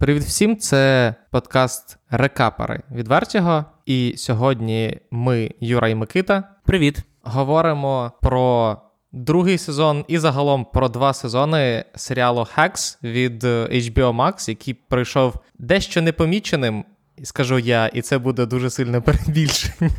Привіт 0.00 0.22
всім! 0.22 0.56
Це 0.56 1.14
подкаст 1.30 1.98
Рекапери 2.10 2.80
від 2.92 3.08
Вертіго. 3.08 3.64
І 3.86 4.14
сьогодні 4.16 4.98
ми, 5.10 5.50
Юра 5.60 5.88
і 5.88 5.94
Микита, 5.94 6.44
Привіт! 6.64 6.98
говоримо 7.22 8.12
про 8.22 8.76
другий 9.12 9.58
сезон 9.58 10.04
і 10.08 10.18
загалом 10.18 10.66
про 10.72 10.88
два 10.88 11.12
сезони 11.12 11.84
серіалу 11.94 12.46
Hacks 12.56 12.98
від 13.02 13.44
HBO 13.44 14.16
Max, 14.16 14.48
який 14.48 14.74
пройшов 14.74 15.34
дещо 15.58 16.02
непоміченим, 16.02 16.84
скажу 17.22 17.58
я, 17.58 17.86
і 17.86 18.02
це 18.02 18.18
буде 18.18 18.46
дуже 18.46 18.70
сильне 18.70 19.00
перебільшення. 19.06 19.90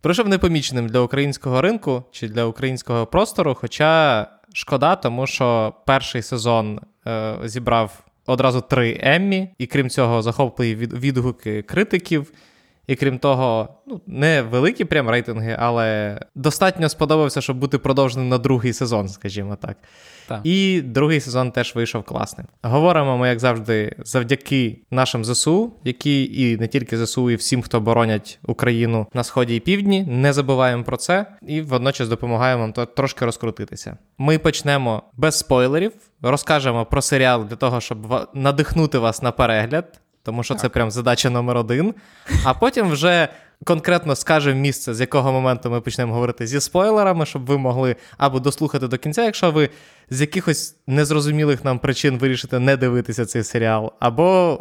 Пройшов 0.00 0.28
непоміченим 0.28 0.86
для 0.88 1.00
українського 1.00 1.60
ринку 1.60 2.04
чи 2.10 2.28
для 2.28 2.44
українського 2.44 3.06
простору, 3.06 3.54
хоча 3.60 4.26
шкода, 4.52 4.96
тому 4.96 5.26
що 5.26 5.74
перший 5.86 6.22
сезон 6.22 6.80
е, 7.06 7.36
зібрав 7.44 8.03
одразу 8.26 8.60
три 8.60 8.98
Еммі, 9.00 9.48
і 9.58 9.66
крім 9.66 9.90
цього, 9.90 10.22
захопливі 10.22 10.86
відгуки 10.86 11.62
критиків. 11.62 12.32
І 12.86 12.94
крім 12.94 13.18
того, 13.18 13.68
ну, 13.86 14.00
не 14.06 14.42
великі 14.42 14.84
прям 14.84 15.10
рейтинги, 15.10 15.56
але 15.58 16.18
достатньо 16.34 16.88
сподобався, 16.88 17.40
щоб 17.40 17.58
бути 17.58 17.78
продовженим 17.78 18.28
на 18.28 18.38
другий 18.38 18.72
сезон, 18.72 19.08
скажімо 19.08 19.56
так. 19.56 19.76
так. 20.28 20.40
І 20.44 20.82
другий 20.84 21.20
сезон 21.20 21.50
теж 21.50 21.74
вийшов 21.74 22.02
класним. 22.02 22.46
Говоримо 22.62 23.18
ми, 23.18 23.28
як 23.28 23.40
завжди, 23.40 23.96
завдяки 23.98 24.78
нашим 24.90 25.24
ЗСУ, 25.24 25.72
які 25.84 26.42
і 26.42 26.56
не 26.56 26.68
тільки 26.68 27.06
ЗСУ, 27.06 27.30
і 27.30 27.34
всім, 27.34 27.62
хто 27.62 27.80
боронять 27.80 28.38
Україну 28.42 29.06
на 29.14 29.24
сході 29.24 29.56
і 29.56 29.60
півдні. 29.60 30.02
Не 30.02 30.32
забуваємо 30.32 30.84
про 30.84 30.96
це 30.96 31.26
і 31.42 31.60
водночас 31.60 32.08
допомагаємо 32.08 32.62
вам 32.62 32.86
трошки 32.86 33.24
розкрутитися. 33.24 33.96
Ми 34.18 34.38
почнемо 34.38 35.02
без 35.16 35.38
спойлерів, 35.38 35.92
розкажемо 36.22 36.86
про 36.86 37.02
серіал 37.02 37.44
для 37.44 37.56
того, 37.56 37.80
щоб 37.80 38.28
надихнути 38.34 38.98
вас 38.98 39.22
на 39.22 39.32
перегляд 39.32 40.00
тому 40.24 40.42
що 40.42 40.54
так. 40.54 40.60
це 40.60 40.68
прям 40.68 40.90
задача 40.90 41.30
номер 41.30 41.56
один. 41.56 41.94
А 42.44 42.54
потім 42.54 42.90
вже 42.90 43.28
конкретно 43.64 44.16
скажемо 44.16 44.60
місце, 44.60 44.94
з 44.94 45.00
якого 45.00 45.32
моменту 45.32 45.70
ми 45.70 45.80
почнемо 45.80 46.14
говорити 46.14 46.46
зі 46.46 46.60
спойлерами, 46.60 47.26
щоб 47.26 47.46
ви 47.46 47.58
могли 47.58 47.96
або 48.18 48.40
дослухати 48.40 48.88
до 48.88 48.98
кінця, 48.98 49.24
якщо 49.24 49.50
ви 49.50 49.70
з 50.10 50.20
якихось 50.20 50.76
незрозумілих 50.86 51.64
нам 51.64 51.78
причин 51.78 52.18
вирішите 52.18 52.58
не 52.58 52.76
дивитися 52.76 53.26
цей 53.26 53.42
серіал, 53.42 53.92
або. 54.00 54.58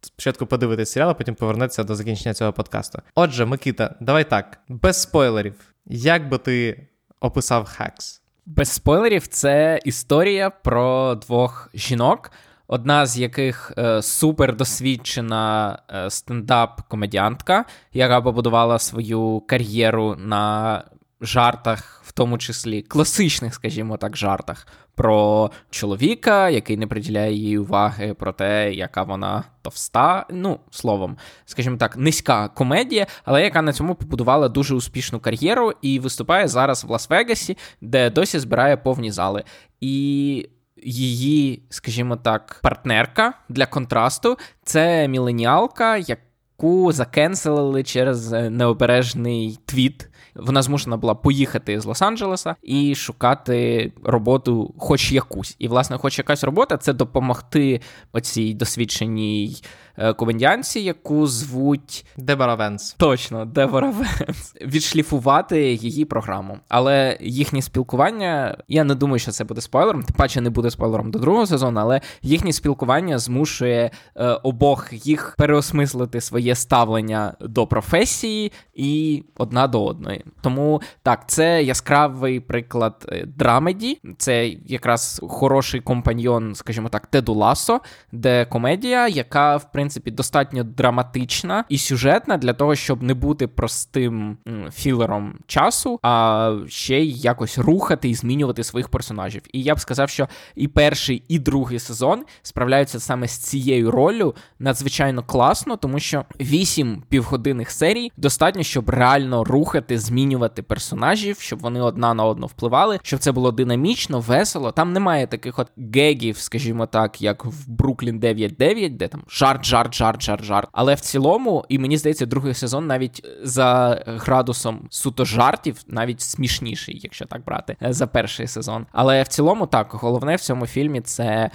Спочатку 0.00 0.46
подивитися 0.46 0.92
серіал, 0.92 1.10
а 1.10 1.14
потім 1.14 1.34
повернеться 1.34 1.84
до 1.84 1.94
закінчення 1.94 2.34
цього 2.34 2.52
подкасту. 2.52 3.02
Отже, 3.14 3.44
Микита, 3.44 3.94
давай 4.00 4.30
так, 4.30 4.58
без 4.68 5.02
спойлерів. 5.02 5.54
Як 5.86 6.28
би 6.28 6.38
ти 6.38 6.86
описав 7.20 7.64
Хакс? 7.64 8.22
Без 8.46 8.68
спойлерів, 8.68 9.26
це 9.26 9.80
історія 9.84 10.50
про 10.50 11.14
двох 11.14 11.70
жінок, 11.74 12.30
одна 12.68 13.06
з 13.06 13.18
яких 13.18 13.72
е, 13.78 14.02
супердосвідчена 14.02 15.78
е, 15.90 16.10
стендап-комедіантка, 16.10 17.64
яка 17.92 18.20
побудувала 18.20 18.78
свою 18.78 19.42
кар'єру 19.46 20.16
на 20.18 20.84
жартах, 21.20 22.02
в 22.04 22.12
тому 22.12 22.38
числі 22.38 22.82
класичних, 22.82 23.54
скажімо 23.54 23.96
так, 23.96 24.16
жартах. 24.16 24.66
Про 24.94 25.50
чоловіка, 25.70 26.48
який 26.48 26.76
не 26.76 26.86
приділяє 26.86 27.34
їй 27.34 27.58
уваги, 27.58 28.14
про 28.14 28.32
те, 28.32 28.72
яка 28.72 29.02
вона 29.02 29.44
товста. 29.62 30.26
Ну, 30.30 30.60
словом, 30.70 31.16
скажімо 31.44 31.76
так, 31.76 31.96
низька 31.96 32.48
комедія, 32.48 33.06
але 33.24 33.42
яка 33.42 33.62
на 33.62 33.72
цьому 33.72 33.94
побудувала 33.94 34.48
дуже 34.48 34.74
успішну 34.74 35.20
кар'єру 35.20 35.72
і 35.82 35.98
виступає 35.98 36.48
зараз 36.48 36.84
в 36.84 36.90
Лас-Вегасі, 36.90 37.56
де 37.80 38.10
досі 38.10 38.38
збирає 38.38 38.76
повні 38.76 39.10
зали. 39.12 39.44
І 39.80 40.48
її, 40.82 41.62
скажімо 41.70 42.16
так, 42.16 42.60
партнерка 42.62 43.32
для 43.48 43.66
контрасту 43.66 44.38
це 44.64 45.08
міленіалка, 45.08 45.96
яку 45.96 46.92
закенселили 46.92 47.82
через 47.82 48.32
необережний 48.32 49.58
твіт. 49.64 50.08
Вона 50.34 50.62
змушена 50.62 50.96
була 50.96 51.14
поїхати 51.14 51.80
з 51.80 51.86
Лос-Анджелеса 51.86 52.54
і 52.62 52.94
шукати 52.94 53.92
роботу, 54.04 54.74
хоч 54.78 55.12
якусь. 55.12 55.56
І, 55.58 55.68
власне, 55.68 55.98
хоч 55.98 56.18
якась 56.18 56.44
робота 56.44 56.76
це 56.76 56.92
допомогти 56.92 57.80
оцій 58.12 58.54
досвідченій 58.54 59.56
Е, 59.56 59.87
комедіанці, 60.16 60.80
яку 60.80 61.26
звуть 61.26 62.06
Дебора 62.16 62.54
Венс. 62.54 62.94
Точно, 62.98 63.44
Дебора 63.44 63.90
Венс. 63.90 64.54
Відшліфувати 64.60 65.72
її 65.72 66.04
програму. 66.04 66.58
Але 66.68 67.18
їхнє 67.20 67.62
спілкування, 67.62 68.58
я 68.68 68.84
не 68.84 68.94
думаю, 68.94 69.18
що 69.18 69.30
це 69.30 69.44
буде 69.44 69.60
спойлером, 69.60 70.02
тим 70.02 70.16
паче 70.16 70.40
не 70.40 70.50
буде 70.50 70.70
спойлером 70.70 71.10
до 71.10 71.18
другого 71.18 71.46
сезону, 71.46 71.80
але 71.80 72.00
їхнє 72.22 72.52
спілкування 72.52 73.18
змушує 73.18 73.90
е, 74.16 74.26
обох 74.26 75.06
їх 75.06 75.34
переосмислити 75.38 76.20
своє 76.20 76.54
ставлення 76.54 77.34
до 77.40 77.66
професії 77.66 78.52
і 78.74 79.24
одна 79.36 79.66
до 79.66 79.84
одної. 79.84 80.24
Тому 80.40 80.80
так, 81.02 81.28
це 81.28 81.62
яскравий 81.62 82.40
приклад 82.40 83.06
е, 83.08 83.26
драмеді, 83.26 84.00
це 84.18 84.48
якраз 84.48 85.20
хороший 85.28 85.80
компаньйон, 85.80 86.54
скажімо 86.54 86.88
так, 86.88 87.06
Теду 87.06 87.34
Ласо, 87.34 87.80
де 88.12 88.44
комедія, 88.44 89.08
яка 89.08 89.56
в 89.56 89.72
принципі 89.72 89.87
принципі, 89.88 90.10
достатньо 90.10 90.64
драматична 90.64 91.64
і 91.68 91.78
сюжетна 91.78 92.36
для 92.36 92.52
того, 92.52 92.74
щоб 92.74 93.02
не 93.02 93.14
бути 93.14 93.46
простим 93.46 94.38
філером 94.72 95.34
часу, 95.46 95.98
а 96.02 96.56
ще 96.66 97.00
й 97.00 97.20
якось 97.20 97.58
рухати 97.58 98.08
і 98.08 98.14
змінювати 98.14 98.64
своїх 98.64 98.88
персонажів. 98.88 99.42
І 99.52 99.62
я 99.62 99.74
б 99.74 99.80
сказав, 99.80 100.10
що 100.10 100.28
і 100.54 100.68
перший, 100.68 101.22
і 101.28 101.38
другий 101.38 101.78
сезон 101.78 102.24
справляються 102.42 103.00
саме 103.00 103.28
з 103.28 103.38
цією 103.38 103.90
ролью 103.90 104.34
надзвичайно 104.58 105.22
класно, 105.22 105.76
тому 105.76 105.98
що 105.98 106.24
вісім 106.40 107.02
півгодинних 107.08 107.70
серій 107.70 108.12
достатньо, 108.16 108.62
щоб 108.62 108.90
реально 108.90 109.44
рухати, 109.44 109.98
змінювати 109.98 110.62
персонажів, 110.62 111.40
щоб 111.40 111.58
вони 111.58 111.80
одна 111.80 112.14
на 112.14 112.24
одну 112.24 112.46
впливали, 112.46 112.98
щоб 113.02 113.20
це 113.20 113.32
було 113.32 113.52
динамічно, 113.52 114.20
весело. 114.20 114.72
Там 114.72 114.92
немає 114.92 115.26
таких 115.26 115.58
от 115.58 115.68
гегів, 115.94 116.38
скажімо 116.38 116.86
так, 116.86 117.22
як 117.22 117.44
в 117.44 117.68
Бруклін 117.68 118.20
9.9, 118.20 118.96
де 118.96 119.08
там 119.08 119.22
жарт 119.30 119.64
жарт, 119.78 119.94
жарт, 119.94 120.22
жарт, 120.22 120.44
жарт. 120.44 120.68
Але 120.72 120.94
в 120.94 121.00
цілому, 121.00 121.64
і 121.68 121.78
мені 121.78 121.96
здається, 121.96 122.26
другий 122.26 122.54
сезон 122.54 122.86
навіть 122.86 123.26
за 123.42 124.02
градусом 124.06 124.86
суто 124.90 125.24
жартів, 125.24 125.76
навіть 125.86 126.20
смішніший, 126.20 127.00
якщо 127.02 127.26
так 127.26 127.44
брати, 127.44 127.76
за 127.80 128.06
перший 128.06 128.46
сезон. 128.46 128.86
Але 128.92 129.22
в 129.22 129.28
цілому, 129.28 129.66
так, 129.66 129.88
головне 129.92 130.36
в 130.36 130.40
цьому 130.40 130.66
фільмі 130.66 131.00
це, 131.00 131.50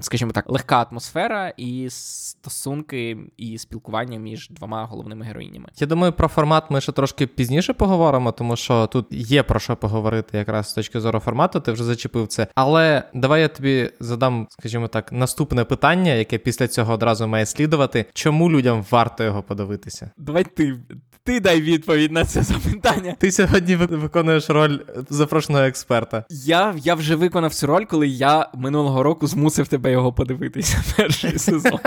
скажімо 0.00 0.32
так, 0.32 0.50
легка 0.50 0.82
атмосфера 0.90 1.52
і 1.56 1.86
стосунки 1.90 3.18
і 3.36 3.58
спілкування 3.58 4.18
між 4.18 4.48
двома 4.50 4.84
головними 4.84 5.24
героїнями. 5.24 5.68
Я 5.78 5.86
думаю, 5.86 6.12
про 6.12 6.28
формат 6.28 6.70
ми 6.70 6.80
ще 6.80 6.92
трошки 6.92 7.26
пізніше 7.26 7.72
поговоримо, 7.72 8.32
тому 8.32 8.56
що 8.56 8.86
тут 8.86 9.06
є 9.10 9.42
про 9.42 9.60
що 9.60 9.76
поговорити, 9.76 10.38
якраз 10.38 10.70
з 10.70 10.74
точки 10.74 11.00
зору 11.00 11.20
формату. 11.20 11.60
Ти 11.60 11.72
вже 11.72 11.84
зачепив 11.84 12.26
це. 12.26 12.46
Але 12.54 13.02
давай 13.14 13.40
я 13.40 13.48
тобі 13.48 13.90
задам, 14.00 14.46
скажімо 14.50 14.88
так, 14.88 15.12
наступне 15.12 15.64
питання, 15.64 16.12
яке 16.12 16.38
після 16.38 16.68
цього 16.68 16.92
одразу 16.92 17.26
має 17.26 17.46
слідувати. 17.46 18.06
Чому 18.14 18.50
людям 18.50 18.84
варто 18.90 19.24
його 19.24 19.42
подивитися? 19.42 20.10
Давай 20.16 20.44
ти 20.44 20.78
ти 21.26 21.40
дай 21.40 21.60
відповідь 21.60 22.12
на 22.12 22.24
це 22.24 22.42
запитання. 22.42 23.16
Ти 23.18 23.32
сьогодні 23.32 23.76
виконуєш 23.76 24.50
роль 24.50 24.78
запрошеного 25.10 25.64
експерта. 25.64 26.24
Я 26.30 26.74
я 26.76 26.94
вже 26.94 27.16
виконав 27.16 27.54
цю 27.54 27.66
роль, 27.66 27.84
коли 27.84 28.08
я 28.08 28.48
минулого 28.54 29.02
року 29.02 29.26
змусив 29.26 29.65
тебе 29.68 29.92
його 29.92 30.12
подивитися. 30.12 30.84
Перший 30.96 31.38
сезон. 31.38 31.78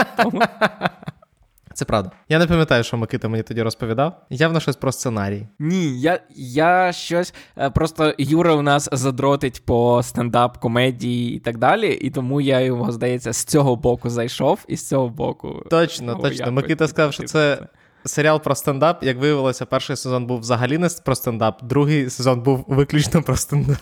Це 1.74 1.86
правда. 1.86 2.12
Я 2.30 2.40
не 2.40 2.48
пам'ятаю, 2.48 2.84
що 2.84 2.98
Микита 2.98 3.28
мені 3.28 3.44
тоді 3.44 3.62
розповідав. 3.62 4.22
Явно 4.30 4.60
щось 4.60 4.76
про 4.76 4.92
сценарій. 4.92 5.48
Ні, 5.60 6.02
я 6.02 6.20
я 6.36 6.92
щось. 6.94 7.34
Е, 7.58 7.70
просто 7.70 8.14
Юра 8.18 8.54
у 8.54 8.62
нас 8.62 8.90
задротить 8.92 9.66
по 9.66 10.04
стендап, 10.04 10.58
комедії 10.58 11.36
і 11.36 11.40
так 11.40 11.58
далі. 11.58 11.94
І 11.94 12.10
тому 12.10 12.42
я 12.42 12.60
його, 12.60 12.92
здається, 12.92 13.34
з 13.34 13.44
цього 13.44 13.76
боку 13.76 14.10
зайшов 14.10 14.66
і 14.68 14.76
з 14.76 14.88
цього 14.88 15.10
боку. 15.10 15.64
Точно, 15.70 16.16
точно. 16.16 16.52
Микита 16.52 16.88
сказав, 16.88 17.14
що 17.14 17.24
це. 17.24 17.68
Серіал 18.06 18.42
про 18.42 18.56
стендап, 18.56 19.04
як 19.04 19.18
виявилося, 19.18 19.66
перший 19.66 19.96
сезон 19.96 20.26
був 20.26 20.40
взагалі 20.40 20.78
не 20.78 20.90
про 21.06 21.16
стендап, 21.16 21.64
другий 21.64 22.10
сезон 22.10 22.42
був 22.42 22.66
виключно 22.68 23.24
про 23.24 23.36
стендап. 23.36 23.78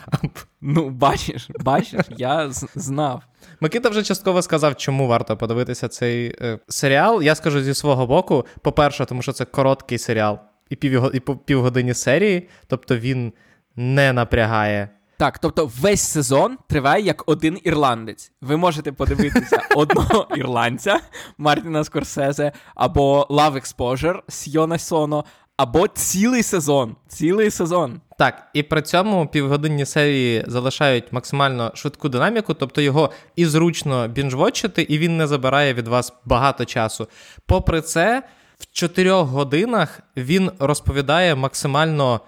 Ну, 0.62 0.90
бачиш, 0.90 1.50
бачиш, 1.60 2.02
я 2.18 2.50
знав. 2.76 3.24
Микита 3.60 3.90
вже 3.90 4.04
частково 4.04 4.42
сказав, 4.42 4.76
чому 4.76 5.08
варто 5.08 5.38
подивитися 5.38 5.88
цей 5.88 6.36
е, 6.42 6.60
серіал. 6.68 7.22
Я 7.22 7.36
скажу 7.36 7.62
зі 7.62 7.74
свого 7.74 8.08
боку: 8.08 8.46
по-перше, 8.62 9.06
тому 9.06 9.22
що 9.22 9.32
це 9.32 9.46
короткий 9.46 9.98
серіал 9.98 10.40
і 10.70 10.76
пів, 10.76 11.16
і 11.16 11.20
півгодині 11.20 11.94
серії, 11.94 12.50
тобто 12.68 12.98
він 12.98 13.34
не 13.76 14.14
напрягає. 14.14 14.90
Так, 15.20 15.40
тобто 15.40 15.72
весь 15.82 16.02
сезон 16.02 16.58
триває 16.68 17.04
як 17.04 17.30
один 17.30 17.60
ірландець. 17.64 18.32
Ви 18.42 18.58
можете 18.58 18.92
подивитися 18.92 19.62
одного 19.76 20.28
ірландця 20.36 21.00
Мартіна 21.38 21.84
Скорсезе 21.84 22.52
або 22.76 23.28
Love 23.30 23.54
Exposure 23.54 24.22
з 24.28 24.48
Йона 24.48 24.78
Соно, 24.78 25.26
або 25.58 25.88
цілий 25.88 26.44
сезон. 26.44 26.96
Цілий 27.08 27.52
сезон. 27.52 28.02
Так, 28.18 28.48
і 28.54 28.64
при 28.64 28.82
цьому 28.82 29.28
півгодинні 29.28 29.86
серії 29.86 30.46
залишають 30.48 31.14
максимально 31.14 31.72
швидку 31.76 32.10
динаміку, 32.10 32.54
тобто 32.54 32.82
його 32.82 33.12
і 33.36 33.46
зручно 33.46 34.08
бінжвотчити, 34.08 34.82
і 34.82 34.98
він 34.98 35.18
не 35.18 35.28
забирає 35.28 35.74
від 35.74 35.88
вас 35.88 36.14
багато 36.26 36.66
часу. 36.66 37.08
Попри 37.46 37.82
це, 37.82 38.24
в 38.60 38.66
чотирьох 38.72 39.28
годинах 39.30 40.00
він 40.18 40.52
розповідає 40.60 41.36
максимально 41.36 42.22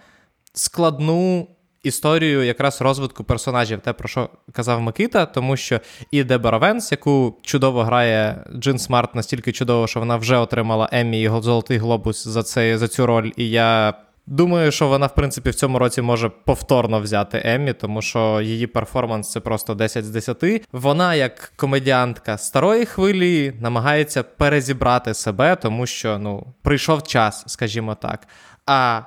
складну 0.54 1.48
історію 1.84 2.44
якраз 2.44 2.82
розвитку 2.82 3.24
персонажів, 3.24 3.80
те, 3.80 3.94
про 3.94 4.08
що 4.08 4.30
казав 4.52 4.82
Микита, 4.82 5.26
тому 5.26 5.58
що 5.58 5.80
і 6.12 6.24
Дебора 6.24 6.58
Венс, 6.58 6.92
яку 6.92 7.38
чудово 7.42 7.84
грає 7.84 8.44
Джин 8.56 8.80
Смарт, 8.80 9.16
настільки 9.16 9.52
чудово, 9.52 9.88
що 9.88 10.00
вона 10.00 10.18
вже 10.18 10.38
отримала 10.38 10.90
Еммі 10.92 11.22
і 11.22 11.28
Золотий 11.28 11.78
Глобус 11.78 12.28
за 12.28 12.44
це, 12.44 12.78
за 12.78 12.88
цю 12.88 13.06
роль. 13.06 13.32
І 13.38 13.50
я. 13.50 13.94
Думаю, 14.32 14.72
що 14.72 14.88
вона, 14.88 15.06
в 15.06 15.16
принципі, 15.16 15.50
в 15.50 15.56
цьому 15.56 15.80
році 15.80 16.02
може 16.02 16.30
повторно 16.30 17.00
взяти 17.00 17.42
Еммі, 17.46 17.74
тому 17.74 18.02
що 18.02 18.42
її 18.42 18.68
перформанс 18.68 19.32
це 19.32 19.40
просто 19.40 19.76
10 19.76 20.06
з 20.06 20.10
10. 20.10 20.68
Вона, 20.72 21.16
як 21.16 21.54
комедіантка 21.56 22.38
старої 22.38 22.86
хвилі, 22.86 23.54
намагається 23.62 24.24
перезібрати 24.24 25.14
себе, 25.14 25.56
тому 25.56 25.86
що 25.86 26.18
ну, 26.18 26.54
прийшов 26.62 27.04
час, 27.04 27.44
скажімо 27.48 27.96
так. 27.96 28.28
А 28.66 29.02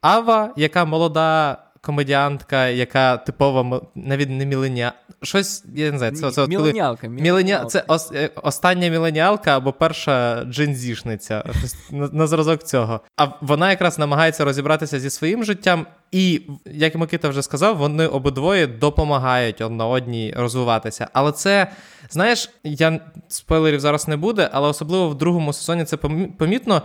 Ава, 0.00 0.52
яка 0.56 0.84
молода 0.84 1.58
комедіантка, 1.88 2.66
яка 2.66 3.16
типова 3.16 3.80
навіть 3.94 4.30
не 4.30 4.46
міленіа. 4.46 4.92
Щось, 5.22 5.64
я 5.74 5.92
не 5.92 5.98
знаю, 5.98 6.12
це, 6.12 6.30
це 6.30 6.46
Міленіалка. 6.46 7.06
Коли... 7.06 7.20
Міленіал... 7.20 7.66
Це 7.66 7.84
ос... 7.88 8.12
Е, 8.12 8.30
остання 8.42 8.88
міленіалка 8.88 9.56
або 9.56 9.72
перша 9.72 10.44
джинзішниця 10.44 11.44
на, 11.90 12.08
на 12.12 12.26
зразок 12.26 12.62
цього. 12.62 13.00
А 13.16 13.26
вона 13.40 13.70
якраз 13.70 13.98
намагається 13.98 14.44
розібратися 14.44 15.00
зі 15.00 15.10
своїм 15.10 15.44
життям 15.44 15.86
і, 16.12 16.42
як 16.64 16.94
Микита 16.94 17.28
вже 17.28 17.42
сказав, 17.42 17.76
вони 17.76 18.06
обидвоє 18.06 18.66
допомагають 18.66 19.60
одна 19.60 19.86
одній 19.86 20.34
розвиватися. 20.36 21.08
Але 21.12 21.32
це, 21.32 21.70
знаєш, 22.10 22.50
я 22.64 23.00
спойлерів 23.28 23.80
зараз 23.80 24.08
не 24.08 24.16
буде, 24.16 24.50
але 24.52 24.68
особливо 24.68 25.08
в 25.08 25.14
другому 25.14 25.52
сезоні 25.52 25.84
це 25.84 25.96
помітно. 26.38 26.82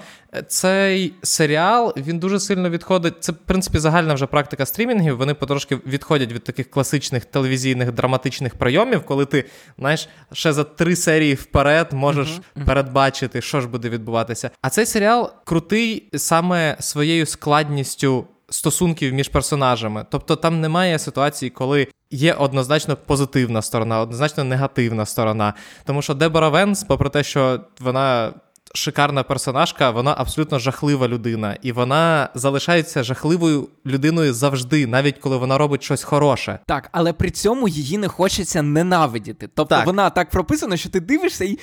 Цей 0.48 1.14
серіал 1.22 1.94
він 1.98 2.20
дуже 2.20 2.40
сильно 2.40 2.70
відходить. 2.70 3.14
Це, 3.20 3.32
в 3.32 3.36
принципі, 3.36 3.80
загальна 3.80 4.14
вже 4.14 4.26
практика 4.26 4.66
стрімінгів. 4.66 5.18
Вони 5.18 5.34
потрошки 5.34 5.76
відходять 5.76 6.32
від 6.32 6.44
таких 6.44 6.70
класичних 6.70 7.26
телевізійних 7.26 7.92
драматичних 7.92 8.56
прийомів, 8.56 9.06
коли 9.06 9.26
ти 9.26 9.46
знаєш, 9.80 10.10
ще 10.34 10.54
за 10.54 10.64
три 10.64 10.96
серії 10.96 11.34
вперед 11.34 11.94
можеш 11.94 12.28
uh-huh. 12.28 12.66
передбачити, 12.66 13.42
що 13.42 13.62
ж 13.62 13.68
буде 13.68 13.90
відбуватися. 13.90 14.50
А 14.62 14.70
цей 14.70 14.86
серіал 14.86 15.32
крутий 15.44 16.10
саме 16.14 16.78
своєю 16.80 17.26
складністю 17.26 18.28
стосунків 18.54 19.14
між 19.14 19.30
персонажами. 19.30 20.06
Тобто 20.10 20.36
там 20.36 20.62
немає 20.62 21.00
ситуації, 21.00 21.50
коли 21.50 21.88
є 22.12 22.34
однозначно 22.34 22.96
позитивна 22.96 23.62
сторона, 23.62 24.00
однозначно 24.00 24.44
негативна 24.44 25.06
сторона. 25.06 25.54
Тому 25.86 26.02
що 26.02 26.14
Дебора 26.14 26.50
Венс, 26.50 26.84
попри 26.84 27.10
те, 27.10 27.24
що 27.24 27.60
вона. 27.80 28.34
Шикарна 28.76 29.24
персонажка, 29.24 29.92
вона 29.92 30.16
абсолютно 30.18 30.60
жахлива 30.60 31.08
людина, 31.08 31.58
і 31.62 31.72
вона 31.72 32.30
залишається 32.36 33.04
жахливою 33.04 33.68
людиною 33.86 34.34
завжди, 34.34 34.88
навіть 34.88 35.18
коли 35.18 35.38
вона 35.38 35.58
робить 35.58 35.84
щось 35.84 36.04
хороше. 36.04 36.60
Так, 36.66 36.90
але 36.92 37.14
при 37.14 37.30
цьому 37.30 37.68
її 37.68 37.98
не 37.98 38.08
хочеться 38.08 38.62
ненавидіти. 38.62 39.50
Тобто 39.56 39.76
так. 39.76 39.86
вона 39.86 40.10
так 40.10 40.30
прописана, 40.30 40.78
що 40.78 40.90
ти 40.90 41.00
дивишся 41.00 41.46
і. 41.46 41.60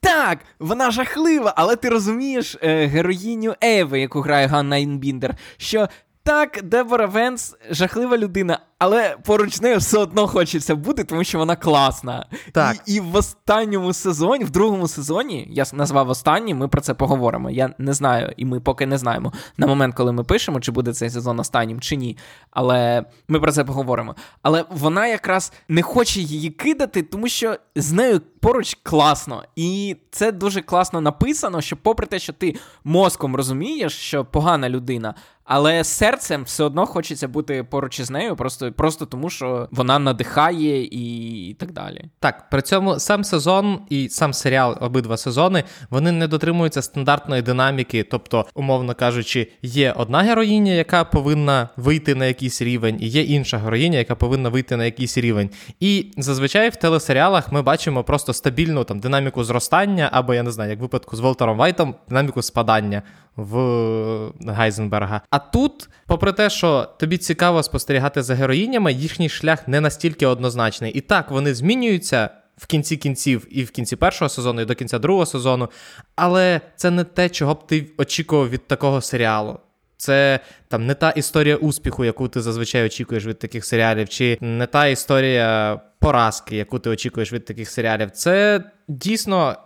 Так, 0.00 0.38
вона 0.58 0.90
жахлива, 0.90 1.54
але 1.56 1.76
ти 1.76 1.88
розумієш 1.88 2.56
е, 2.62 2.86
героїню 2.86 3.54
Еви, 3.60 4.00
яку 4.00 4.20
грає 4.20 4.46
Ганна 4.46 4.76
Інбіндер, 4.76 5.34
що 5.56 5.88
так, 6.24 6.62
Дебора 6.62 7.06
Венс 7.06 7.56
жахлива 7.70 8.18
людина, 8.18 8.58
але 8.78 9.16
поруч 9.24 9.60
нею 9.60 9.78
все 9.78 9.98
одно 9.98 10.28
хочеться 10.28 10.74
бути, 10.74 11.04
тому 11.04 11.24
що 11.24 11.38
вона 11.38 11.56
класна. 11.56 12.26
Так. 12.52 12.76
І 12.86 12.94
і 12.94 13.00
в 13.00 13.16
останньому 13.16 13.92
сезоні, 13.92 14.44
в 14.44 14.50
другому 14.50 14.88
сезоні, 14.88 15.48
я 15.50 15.64
назвав 15.72 16.08
останній, 16.10 16.54
ми 16.54 16.68
про 16.68 16.80
це 16.80 16.94
поговоримо. 16.94 17.50
Я 17.50 17.74
не 17.78 17.92
знаю, 17.92 18.32
і 18.36 18.44
ми 18.44 18.60
поки 18.60 18.86
не 18.86 18.98
знаємо 18.98 19.32
на 19.56 19.66
момент, 19.66 19.94
коли 19.94 20.12
ми 20.12 20.24
пишемо, 20.24 20.60
чи 20.60 20.72
буде 20.72 20.92
цей 20.92 21.10
сезон 21.10 21.40
останнім, 21.40 21.80
чи 21.80 21.96
ні. 21.96 22.16
Але 22.50 23.04
ми 23.28 23.40
про 23.40 23.52
це 23.52 23.64
поговоримо. 23.64 24.16
Але 24.42 24.64
вона 24.70 25.06
якраз 25.06 25.52
не 25.68 25.82
хоче 25.82 26.20
її 26.20 26.50
кидати, 26.50 27.02
тому 27.02 27.28
що 27.28 27.56
з 27.76 27.92
нею 27.92 28.20
поруч 28.40 28.78
класно. 28.82 29.42
І 29.56 29.96
це 30.10 30.32
дуже 30.32 30.60
класно 30.60 31.00
написано, 31.00 31.60
що, 31.60 31.76
попри 31.76 32.06
те, 32.06 32.18
що 32.18 32.32
ти 32.32 32.54
мозком 32.84 33.36
розумієш, 33.36 33.92
що 33.92 34.24
погана 34.24 34.68
людина. 34.68 35.14
Але 35.44 35.84
серцем 35.84 36.42
все 36.42 36.64
одно 36.64 36.86
хочеться 36.86 37.28
бути 37.28 37.64
поруч 37.64 38.00
із 38.00 38.10
нею, 38.10 38.36
просто 38.36 38.72
просто 38.72 39.06
тому, 39.06 39.30
що 39.30 39.68
вона 39.70 39.98
надихає 39.98 40.84
і 40.84 41.54
так 41.54 41.72
далі. 41.72 42.04
Так, 42.20 42.50
при 42.50 42.62
цьому 42.62 42.98
сам 42.98 43.24
сезон 43.24 43.80
і 43.88 44.08
сам 44.08 44.32
серіал, 44.32 44.76
обидва 44.80 45.16
сезони, 45.16 45.64
вони 45.90 46.12
не 46.12 46.28
дотримуються 46.28 46.82
стандартної 46.82 47.42
динаміки. 47.42 48.02
Тобто, 48.10 48.46
умовно 48.54 48.94
кажучи, 48.94 49.52
є 49.62 49.92
одна 49.96 50.18
героїня, 50.18 50.72
яка 50.72 51.04
повинна 51.04 51.68
вийти 51.76 52.14
на 52.14 52.26
якийсь 52.26 52.62
рівень, 52.62 52.98
і 53.00 53.08
є 53.08 53.22
інша 53.22 53.58
героїня, 53.58 53.98
яка 53.98 54.14
повинна 54.14 54.48
вийти 54.48 54.76
на 54.76 54.84
якийсь 54.84 55.18
рівень. 55.18 55.50
І 55.80 56.12
зазвичай 56.16 56.68
в 56.68 56.76
телесеріалах 56.76 57.52
ми 57.52 57.62
бачимо 57.62 58.04
просто 58.04 58.32
стабільну 58.32 58.84
там 58.84 59.00
динаміку 59.00 59.44
зростання, 59.44 60.08
або 60.12 60.34
я 60.34 60.42
не 60.42 60.50
знаю, 60.50 60.70
як 60.70 60.78
в 60.78 60.82
випадку 60.82 61.16
з 61.16 61.20
Волтером 61.20 61.58
Вайтом, 61.58 61.94
динаміку 62.08 62.42
спадання 62.42 63.02
в 63.36 64.32
Гайзенберга. 64.46 65.20
А 65.30 65.38
тут, 65.38 65.88
попри 66.06 66.32
те, 66.32 66.50
що 66.50 66.88
тобі 66.98 67.18
цікаво 67.18 67.62
спостерігати 67.62 68.22
за 68.22 68.34
героїнями, 68.34 68.92
їхній 68.92 69.28
шлях 69.28 69.68
не 69.68 69.80
настільки 69.80 70.26
однозначний. 70.26 70.92
І 70.92 71.00
так, 71.00 71.30
вони 71.30 71.54
змінюються. 71.54 72.30
В 72.56 72.66
кінці 72.66 72.96
кінців 72.96 73.46
і 73.50 73.64
в 73.64 73.70
кінці 73.70 73.96
першого 73.96 74.28
сезону, 74.28 74.60
і 74.60 74.64
до 74.64 74.74
кінця 74.74 74.98
другого 74.98 75.26
сезону. 75.26 75.68
Але 76.16 76.60
це 76.76 76.90
не 76.90 77.04
те, 77.04 77.28
чого 77.28 77.54
б 77.54 77.66
ти 77.66 77.86
очікував 77.98 78.50
від 78.50 78.66
такого 78.66 79.00
серіалу. 79.00 79.58
Це 79.96 80.40
там 80.68 80.86
не 80.86 80.94
та 80.94 81.10
історія 81.10 81.56
успіху, 81.56 82.04
яку 82.04 82.28
ти 82.28 82.40
зазвичай 82.40 82.86
очікуєш 82.86 83.26
від 83.26 83.38
таких 83.38 83.64
серіалів, 83.64 84.08
чи 84.08 84.38
не 84.40 84.66
та 84.66 84.86
історія 84.86 85.80
поразки, 85.98 86.56
яку 86.56 86.78
ти 86.78 86.90
очікуєш 86.90 87.32
від 87.32 87.44
таких 87.44 87.70
серіалів. 87.70 88.10
Це 88.10 88.64
дійсно, 88.88 89.56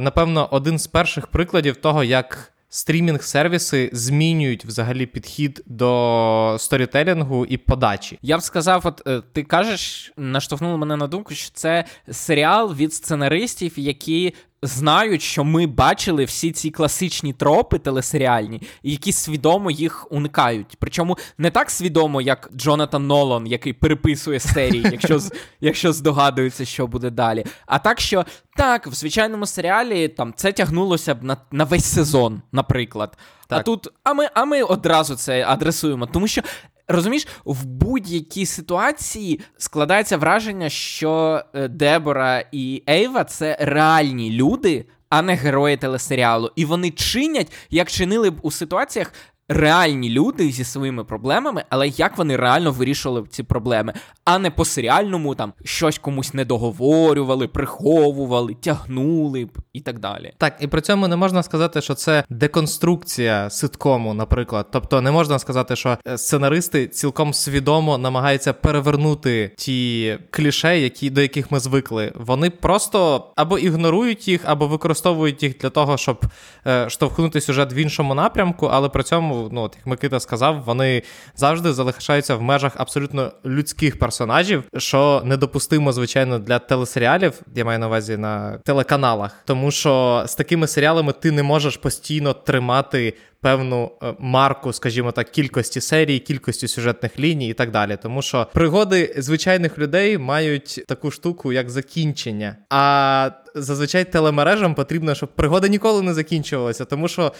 напевно, 0.00 0.48
один 0.50 0.78
з 0.78 0.86
перших 0.86 1.26
прикладів 1.26 1.76
того, 1.76 2.04
як 2.04 2.52
стрімінг-сервіси 2.76 3.90
змінюють 3.92 4.64
взагалі 4.64 5.06
підхід 5.06 5.62
до 5.66 6.56
сторітелінгу 6.58 7.46
і 7.46 7.56
подачі. 7.56 8.18
Я 8.22 8.38
б 8.38 8.42
сказав, 8.42 8.80
от 8.84 9.02
е, 9.06 9.22
ти 9.32 9.42
кажеш, 9.42 10.12
наштовхнуло 10.16 10.78
мене 10.78 10.96
на 10.96 11.06
думку, 11.06 11.34
що 11.34 11.50
це 11.54 11.84
серіал 12.10 12.74
від 12.74 12.94
сценаристів, 12.94 13.78
які 13.78 14.34
знають, 14.62 15.22
що 15.22 15.44
ми 15.44 15.66
бачили 15.66 16.24
всі 16.24 16.52
ці 16.52 16.70
класичні 16.70 17.32
тропи 17.32 17.78
телесеріальні, 17.78 18.62
які 18.82 19.12
свідомо 19.12 19.70
їх 19.70 20.12
уникають. 20.12 20.76
Причому 20.78 21.18
не 21.38 21.50
так 21.50 21.70
свідомо, 21.70 22.20
як 22.20 22.50
Джонатан 22.56 23.06
Нолан, 23.06 23.46
який 23.46 23.72
переписує 23.72 24.40
серії, 24.40 24.82
якщо 24.92 25.20
якщо 25.60 25.92
здогадується, 25.92 26.64
що 26.64 26.86
буде 26.86 27.10
далі. 27.10 27.44
А 27.66 27.78
так, 27.78 28.00
що 28.00 28.24
так, 28.56 28.86
в 28.86 28.92
звичайному 28.92 29.46
серіалі 29.46 30.08
там 30.08 30.32
це 30.36 30.52
тягнулося 30.52 31.14
б 31.14 31.24
на 31.24 31.36
на 31.50 31.64
весь 31.64 31.84
сезон, 31.84 32.42
наприклад. 32.52 33.18
Так. 33.48 33.60
А 33.60 33.62
тут, 33.62 33.88
а 34.04 34.14
ми, 34.14 34.28
а 34.34 34.44
ми 34.44 34.62
одразу 34.62 35.16
це 35.16 35.44
адресуємо, 35.48 36.06
тому 36.06 36.28
що 36.28 36.42
Розумієш, 36.88 37.26
в 37.44 37.64
будь-якій 37.64 38.46
ситуації 38.46 39.40
складається 39.58 40.16
враження, 40.16 40.68
що 40.68 41.42
е, 41.54 41.68
Дебора 41.68 42.44
і 42.52 42.82
Ейва 42.88 43.24
це 43.24 43.56
реальні 43.60 44.30
люди, 44.30 44.86
а 45.08 45.22
не 45.22 45.34
герої 45.34 45.76
телесеріалу. 45.76 46.50
І 46.56 46.64
вони 46.64 46.90
чинять, 46.90 47.52
як 47.70 47.90
чинили 47.90 48.30
б 48.30 48.38
у 48.42 48.50
ситуаціях, 48.50 49.12
реальні 49.48 50.10
люди 50.10 50.50
зі 50.50 50.64
своїми 50.64 51.04
проблемами, 51.04 51.64
але 51.70 51.88
як 51.88 52.18
вони 52.18 52.36
реально 52.36 52.72
вирішували 52.72 53.26
ці 53.30 53.42
проблеми, 53.42 53.92
а 54.24 54.38
не 54.38 54.50
по 54.50 54.64
серіальному 54.64 55.34
там 55.34 55.52
щось 55.64 55.98
комусь 55.98 56.34
не 56.34 56.44
договорювали, 56.44 57.48
приховували, 57.48 58.54
тягнули 58.54 59.48
і 59.72 59.80
так 59.80 59.98
далі. 59.98 60.32
Так, 60.38 60.56
і 60.60 60.66
при 60.66 60.80
цьому 60.80 61.08
не 61.08 61.16
можна 61.16 61.42
сказати, 61.42 61.80
що 61.80 61.94
це 61.94 62.24
деконструкція 62.30 63.50
ситкому, 63.50 64.14
наприклад. 64.14 64.66
Тобто 64.72 65.00
не 65.00 65.10
можна 65.10 65.38
сказати, 65.38 65.76
що 65.76 65.98
е, 66.08 66.18
сценаристи 66.18 66.86
цілком 66.86 67.34
свідомо 67.34 67.98
намагаються 67.98 68.52
перевернути 68.52 69.52
ті 69.56 70.18
кліше, 70.30 70.80
які 70.80 71.10
до 71.10 71.20
яких 71.20 71.50
ми 71.50 71.60
звикли. 71.60 72.12
Вони 72.14 72.50
просто 72.50 73.26
або 73.36 73.58
ігнорують 73.58 74.28
їх, 74.28 74.40
або 74.44 74.66
використовують 74.66 75.42
їх 75.42 75.58
для 75.58 75.70
того, 75.70 75.96
щоб 75.96 76.24
е, 76.66 76.90
штовхнути 76.90 77.40
сюжет 77.40 77.72
в 77.72 77.74
іншому 77.74 78.14
напрямку, 78.14 78.66
але 78.66 78.88
при 78.88 79.02
цьому 79.02 79.35
ну 79.52 79.60
от 79.60 79.76
як 79.76 79.86
Микита 79.86 80.20
сказав, 80.20 80.62
вони 80.66 81.02
завжди 81.36 81.72
залишаються 81.72 82.36
в 82.36 82.42
межах 82.42 82.72
абсолютно 82.76 83.32
людських 83.46 83.98
персонажів, 83.98 84.64
що 84.76 85.22
недопустимо, 85.24 85.92
звичайно, 85.92 86.38
для 86.38 86.58
телесеріалів. 86.58 87.42
Я 87.54 87.64
маю 87.64 87.78
на 87.78 87.86
увазі 87.86 88.16
на 88.16 88.58
телеканалах, 88.58 89.42
тому 89.44 89.70
що 89.70 90.24
з 90.26 90.34
такими 90.34 90.66
серіалами 90.66 91.12
ти 91.12 91.30
не 91.30 91.42
можеш 91.42 91.76
постійно 91.76 92.32
тримати 92.32 93.14
певну 93.46 93.90
е, 94.02 94.14
марку, 94.18 94.72
скажімо 94.72 95.12
так, 95.12 95.30
кількості 95.30 95.80
серій, 95.80 96.18
кількості 96.18 96.68
сюжетних 96.68 97.18
ліній 97.18 97.48
і 97.48 97.54
так 97.54 97.70
далі. 97.70 97.98
Тому 98.02 98.22
що 98.22 98.46
пригоди 98.54 99.14
звичайних 99.18 99.78
людей 99.78 100.18
мають 100.18 100.84
таку 100.88 101.10
штуку, 101.10 101.52
як 101.52 101.70
закінчення. 101.70 102.56
А 102.70 103.30
зазвичай 103.54 104.12
телемережам 104.12 104.74
потрібно, 104.74 105.14
щоб 105.14 105.28
пригода 105.36 105.68
ніколи 105.68 106.02
не 106.02 106.14
закінчувалася, 106.14 106.84
тому 106.84 107.08
що 107.08 107.32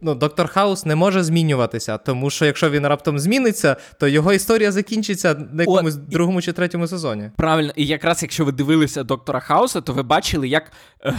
ну, 0.00 0.14
доктор 0.14 0.48
Хаус 0.48 0.86
не 0.86 0.94
може 0.94 1.22
змінюватися, 1.22 1.98
тому 1.98 2.30
що 2.30 2.46
якщо 2.46 2.70
він 2.70 2.86
раптом 2.86 3.18
зміниться, 3.18 3.76
то 4.00 4.08
його 4.08 4.32
історія 4.32 4.72
закінчиться 4.72 5.34
на 5.52 5.62
якомусь 5.62 5.96
О, 5.96 5.98
другому 5.98 6.42
чи 6.42 6.52
третьому 6.52 6.86
сезоні. 6.86 7.30
Правильно, 7.36 7.72
і 7.76 7.86
якраз 7.86 8.22
якщо 8.22 8.44
ви 8.44 8.52
дивилися 8.52 9.02
доктора 9.02 9.40
Хауса, 9.40 9.80
то 9.80 9.92
ви 9.92 10.02
бачили, 10.02 10.48
як 10.48 10.72
е, 11.04 11.14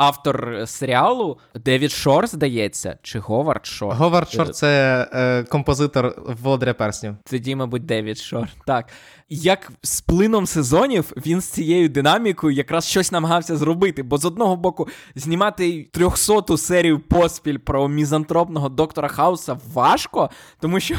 автор 0.00 0.62
серіалу 0.66 1.38
Девід 1.54 1.90
Шор, 1.90 2.26
здається, 2.26 2.98
чи 3.02 3.18
Говард 3.18 3.66
Шор? 3.66 3.94
Говард 3.94 4.30
Шор 4.30 4.50
це 4.50 5.06
е, 5.12 5.42
композитор 5.42 6.22
Володаря 6.42 6.74
Перснів. 6.74 7.16
Тоді, 7.30 7.56
мабуть, 7.56 7.86
Девід 7.86 8.18
Шор. 8.18 8.48
Так. 8.66 8.88
Як 9.28 9.72
з 9.82 10.00
плином 10.00 10.46
сезонів 10.46 11.12
він 11.26 11.40
з 11.40 11.44
цією 11.44 11.88
динамікою 11.88 12.56
якраз 12.56 12.86
щось 12.86 13.12
намагався 13.12 13.56
зробити. 13.56 14.02
Бо 14.02 14.18
з 14.18 14.24
одного 14.24 14.56
боку, 14.56 14.88
знімати 15.14 15.88
трьохсоту 15.92 16.56
серію 16.56 16.98
поспіль 16.98 17.58
про 17.58 17.88
мізантропного 17.88 18.68
доктора 18.68 19.08
Хауса 19.08 19.58
важко, 19.72 20.30
тому 20.60 20.80
що 20.80 20.96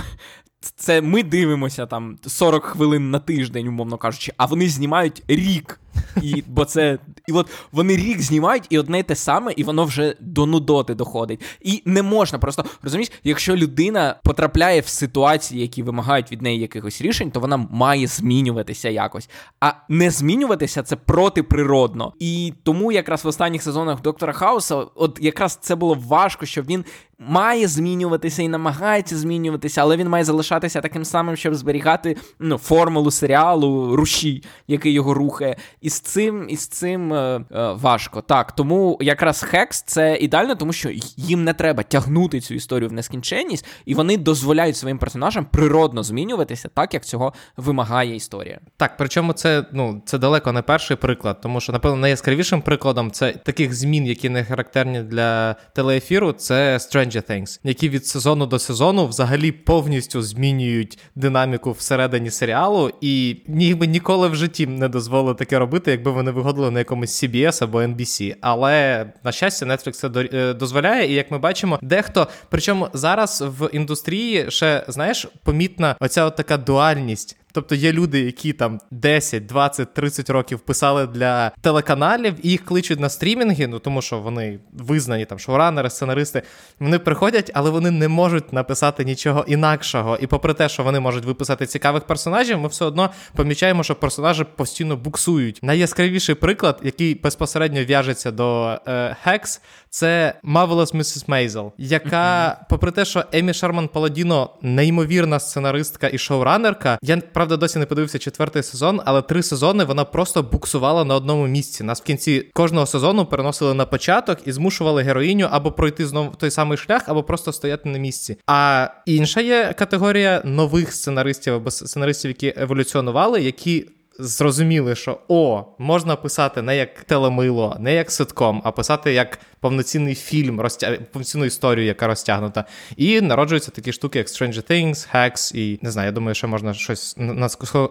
це 0.75 1.01
ми 1.01 1.23
дивимося 1.23 1.85
там 1.85 2.17
40 2.27 2.63
хвилин 2.65 3.11
на 3.11 3.19
тиждень, 3.19 3.67
умовно 3.67 3.97
кажучи, 3.97 4.33
а 4.37 4.45
вони 4.45 4.69
знімають 4.69 5.23
рік. 5.27 5.79
І, 6.21 6.43
Бо 6.47 6.65
це. 6.65 6.99
І 7.27 7.31
от 7.31 7.49
вони 7.71 7.95
рік 7.95 8.21
знімають, 8.21 8.63
і 8.69 8.79
одне 8.79 8.99
й 8.99 9.03
те 9.03 9.15
саме, 9.15 9.53
і 9.55 9.63
воно 9.63 9.85
вже 9.85 10.15
до 10.19 10.45
нудоти 10.45 10.95
доходить. 10.95 11.41
І 11.61 11.83
не 11.85 12.01
можна 12.01 12.39
просто 12.39 12.65
розумієш, 12.81 13.11
якщо 13.23 13.55
людина 13.55 14.15
потрапляє 14.23 14.81
в 14.81 14.87
ситуації, 14.87 15.61
які 15.61 15.83
вимагають 15.83 16.31
від 16.31 16.41
неї 16.41 16.59
якихось 16.59 17.01
рішень, 17.01 17.31
то 17.31 17.39
вона 17.39 17.57
має 17.57 18.07
змінюватися 18.07 18.89
якось. 18.89 19.29
А 19.59 19.73
не 19.89 20.09
змінюватися 20.09 20.83
це 20.83 20.95
протиприродно. 20.95 22.13
І 22.19 22.53
тому 22.63 22.91
якраз 22.91 23.25
в 23.25 23.27
останніх 23.27 23.63
сезонах 23.63 24.01
доктора 24.01 24.33
Хауса, 24.33 24.75
от 24.75 25.19
якраз 25.21 25.55
це 25.61 25.75
було 25.75 25.97
важко, 26.07 26.45
щоб 26.45 26.65
він 26.65 26.85
має 27.27 27.67
змінюватися 27.67 28.43
і 28.43 28.47
намагається 28.47 29.17
змінюватися, 29.17 29.81
але 29.81 29.97
він 29.97 30.09
має 30.09 30.23
залишатися 30.23 30.81
таким 30.81 31.05
самим, 31.05 31.35
щоб 31.35 31.55
зберігати 31.55 32.17
ну, 32.39 32.57
формулу 32.57 33.11
серіалу, 33.11 33.95
руші, 33.95 34.43
який 34.67 34.93
його 34.93 35.13
рухає. 35.13 35.55
І 35.81 35.89
з 35.89 35.99
цим 35.99 36.45
і 36.49 36.57
з 36.57 36.67
цим 36.67 37.13
е, 37.13 37.45
е, 37.51 37.71
важко. 37.73 38.21
Так, 38.21 38.51
тому 38.51 38.97
якраз 39.01 39.43
Хекс 39.43 39.81
це 39.81 40.17
ідеально, 40.17 40.55
тому 40.55 40.73
що 40.73 40.89
їм 41.17 41.43
не 41.43 41.53
треба 41.53 41.83
тягнути 41.83 42.39
цю 42.39 42.53
історію 42.53 42.89
в 42.89 42.93
нескінченність, 42.93 43.65
і 43.85 43.93
вони 43.93 44.17
дозволяють 44.17 44.77
своїм 44.77 44.97
персонажам 44.97 45.45
природно 45.45 46.03
змінюватися, 46.03 46.69
так 46.73 46.93
як 46.93 47.05
цього 47.05 47.33
вимагає 47.57 48.15
історія. 48.15 48.59
Так, 48.77 48.97
причому 48.97 49.33
це 49.33 49.65
ну 49.73 50.01
це 50.05 50.17
далеко 50.17 50.51
не 50.51 50.61
перший 50.61 50.97
приклад, 50.97 51.41
тому 51.41 51.59
що, 51.59 51.73
напевно, 51.73 51.97
найяскравішим 51.97 52.61
прикладом 52.61 53.11
це 53.11 53.31
таких 53.31 53.73
змін, 53.73 54.05
які 54.05 54.29
не 54.29 54.45
характерні 54.45 55.01
для 55.01 55.53
телеефіру, 55.53 56.31
це 56.31 56.79
Stranger 57.11 57.31
Things, 57.31 57.59
які 57.63 57.89
від 57.89 58.05
сезону 58.05 58.45
до 58.45 58.59
сезону 58.59 59.07
взагалі 59.07 59.51
повністю 59.51 60.21
змінюють 60.21 60.99
динаміку 61.15 61.71
всередині 61.71 62.31
серіалу, 62.31 62.91
і 63.01 63.37
ніби 63.47 63.87
ніколи 63.87 64.27
в 64.27 64.35
житті 64.35 64.67
не 64.67 64.89
дозволили 64.89 65.35
таке 65.35 65.59
робити, 65.59 65.91
якби 65.91 66.11
вони 66.11 66.31
виходили 66.31 66.71
на 66.71 66.79
якомусь 66.79 67.23
CBS 67.23 67.63
або 67.63 67.81
NBC. 67.81 68.35
Але 68.41 69.05
на 69.23 69.31
щастя, 69.31 69.65
Netflix 69.65 69.91
це 69.91 70.09
е, 70.33 70.53
дозволяє. 70.53 71.11
І 71.11 71.13
як 71.13 71.31
ми 71.31 71.37
бачимо, 71.37 71.79
дехто, 71.81 72.27
причому 72.49 72.87
зараз 72.93 73.43
в 73.59 73.69
індустрії 73.73 74.45
ще 74.51 74.85
знаєш 74.87 75.27
помітна 75.43 75.95
оця 75.99 76.25
от 76.25 76.35
така 76.35 76.57
дуальність. 76.57 77.37
Тобто 77.51 77.75
є 77.75 77.91
люди, 77.91 78.19
які 78.19 78.53
там 78.53 78.79
10, 78.91 79.45
20, 79.45 79.93
30 79.93 80.29
років 80.29 80.59
писали 80.59 81.07
для 81.07 81.49
телеканалів, 81.61 82.33
і 82.43 82.49
їх 82.49 82.65
кличуть 82.65 82.99
на 82.99 83.09
стрімінги, 83.09 83.67
ну 83.67 83.79
тому 83.79 84.01
що 84.01 84.19
вони 84.19 84.59
визнані 84.73 85.25
там 85.25 85.39
шоуранери, 85.39 85.89
сценаристи. 85.89 86.41
Вони 86.79 86.99
приходять, 86.99 87.51
але 87.53 87.69
вони 87.69 87.91
не 87.91 88.07
можуть 88.07 88.53
написати 88.53 89.05
нічого 89.05 89.45
інакшого. 89.47 90.17
І 90.21 90.27
попри 90.27 90.53
те, 90.53 90.69
що 90.69 90.83
вони 90.83 90.99
можуть 90.99 91.25
виписати 91.25 91.65
цікавих 91.65 92.03
персонажів, 92.03 92.59
ми 92.59 92.67
все 92.67 92.85
одно 92.85 93.09
помічаємо, 93.35 93.83
що 93.83 93.95
персонажі 93.95 94.43
постійно 94.55 94.97
буксують. 94.97 95.59
Найяскравіший 95.63 96.35
приклад, 96.35 96.79
який 96.83 97.15
безпосередньо 97.15 97.83
в'яжеться 97.83 98.31
до 98.31 98.79
Hex, 99.25 99.61
це 99.93 100.33
Marvelous 100.43 100.95
Mrs. 100.95 101.25
Maisel, 101.25 101.71
яка, 101.77 102.57
попри 102.69 102.91
те, 102.91 103.05
що 103.05 103.23
Емі 103.31 103.53
Шарман 103.53 103.87
Паладіно 103.87 104.49
неймовірна 104.61 105.39
сценаристка 105.39 106.09
і 106.13 106.17
шоуранерка, 106.17 106.99
я 107.01 107.17
правда 107.17 107.57
досі 107.57 107.79
не 107.79 107.85
подивився 107.85 108.19
четвертий 108.19 108.63
сезон, 108.63 109.01
але 109.05 109.21
три 109.21 109.43
сезони 109.43 109.83
вона 109.83 110.05
просто 110.05 110.43
буксувала 110.43 111.03
на 111.03 111.15
одному 111.15 111.47
місці. 111.47 111.83
Нас 111.83 112.01
в 112.01 112.03
кінці 112.03 112.39
кожного 112.53 112.85
сезону 112.85 113.25
переносили 113.25 113.73
на 113.73 113.85
початок 113.85 114.39
і 114.45 114.51
змушували 114.51 115.03
героїню 115.03 115.47
або 115.51 115.71
пройти 115.71 116.07
знову 116.07 116.31
той 116.37 116.51
самий 116.51 116.77
шлях, 116.77 117.03
або 117.07 117.23
просто 117.23 117.53
стояти 117.53 117.89
на 117.89 117.97
місці. 117.97 118.37
А 118.47 118.87
інша 119.05 119.41
є 119.41 119.73
категорія 119.77 120.41
нових 120.45 120.93
сценаристів 120.93 121.53
або 121.53 121.71
сценаристів, 121.71 122.31
які 122.31 122.53
еволюціонували, 122.57 123.41
які 123.41 123.85
зрозуміли, 124.19 124.95
що 124.95 125.19
о, 125.27 125.65
можна 125.77 126.15
писати 126.15 126.61
не 126.61 126.77
як 126.77 127.03
телемило, 127.03 127.77
не 127.79 127.93
як 127.93 128.11
ситком, 128.11 128.61
а 128.65 128.71
писати 128.71 129.13
як 129.13 129.39
повноцінний 129.59 130.15
фільм, 130.15 130.61
розтя... 130.61 130.97
повноцінну 131.11 131.45
історію, 131.45 131.85
яка 131.85 132.07
розтягнута. 132.07 132.65
І 132.97 133.21
народжуються 133.21 133.71
такі 133.71 133.93
штуки, 133.93 134.17
як 134.17 134.27
Stranger 134.27 134.71
Things, 134.71 135.15
Hacks, 135.15 135.55
і 135.55 135.79
не 135.81 135.91
знаю, 135.91 136.05
я 136.05 136.11
думаю, 136.11 136.35
що 136.35 136.47
можна 136.47 136.73
щось 136.73 137.15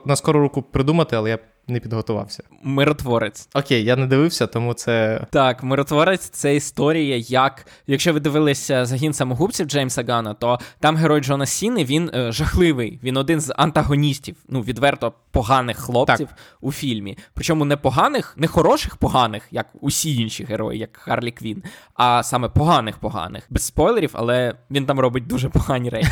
на 0.07 0.17
скору 0.17 0.41
руку 0.41 0.63
придумати, 0.63 1.17
але 1.17 1.31
я 1.31 1.39
не 1.71 1.81
підготувався. 1.81 2.43
Миротворець. 2.63 3.49
Окей, 3.55 3.85
я 3.85 3.97
не 3.97 4.07
дивився, 4.07 4.47
тому 4.47 4.75
це. 4.75 5.27
Так, 5.31 5.63
миротворець 5.63 6.29
це 6.29 6.57
історія, 6.57 7.17
як. 7.17 7.67
Якщо 7.87 8.13
ви 8.13 8.21
дивилися 8.21 8.87
загін 8.87 9.13
самогубців 9.13 9.67
Джеймса 9.67 10.05
Гана, 10.09 10.35
то 10.35 10.59
там 10.81 10.97
герой 10.97 11.21
Джона 11.21 11.47
Сіни 11.47 11.85
він 11.85 12.11
е, 12.15 12.33
жахливий. 12.33 13.01
Він 13.03 13.17
один 13.17 13.41
з 13.41 13.55
антагоністів, 13.57 14.37
ну, 14.49 14.61
відверто 14.61 15.13
поганих 15.31 15.77
хлопців 15.77 16.29
так. 16.29 16.39
у 16.61 16.73
фільмі. 16.73 17.19
Причому 17.35 17.65
не 17.65 17.77
поганих, 17.77 18.35
не 18.37 18.47
хороших 18.47 18.97
поганих, 18.97 19.49
як 19.51 19.67
усі 19.81 20.17
інші 20.17 20.45
герої, 20.45 20.79
як 20.79 20.97
Харлі 20.97 21.31
Квін, 21.31 21.63
а 21.95 22.23
саме 22.23 22.49
поганих 22.49 22.99
поганих. 22.99 23.47
Без 23.51 23.63
спойлерів, 23.63 24.11
але 24.13 24.55
він 24.71 24.87
там 24.87 25.01
робить 25.01 25.27
дуже 25.27 25.49
погані 25.49 25.91
речі. 25.91 26.11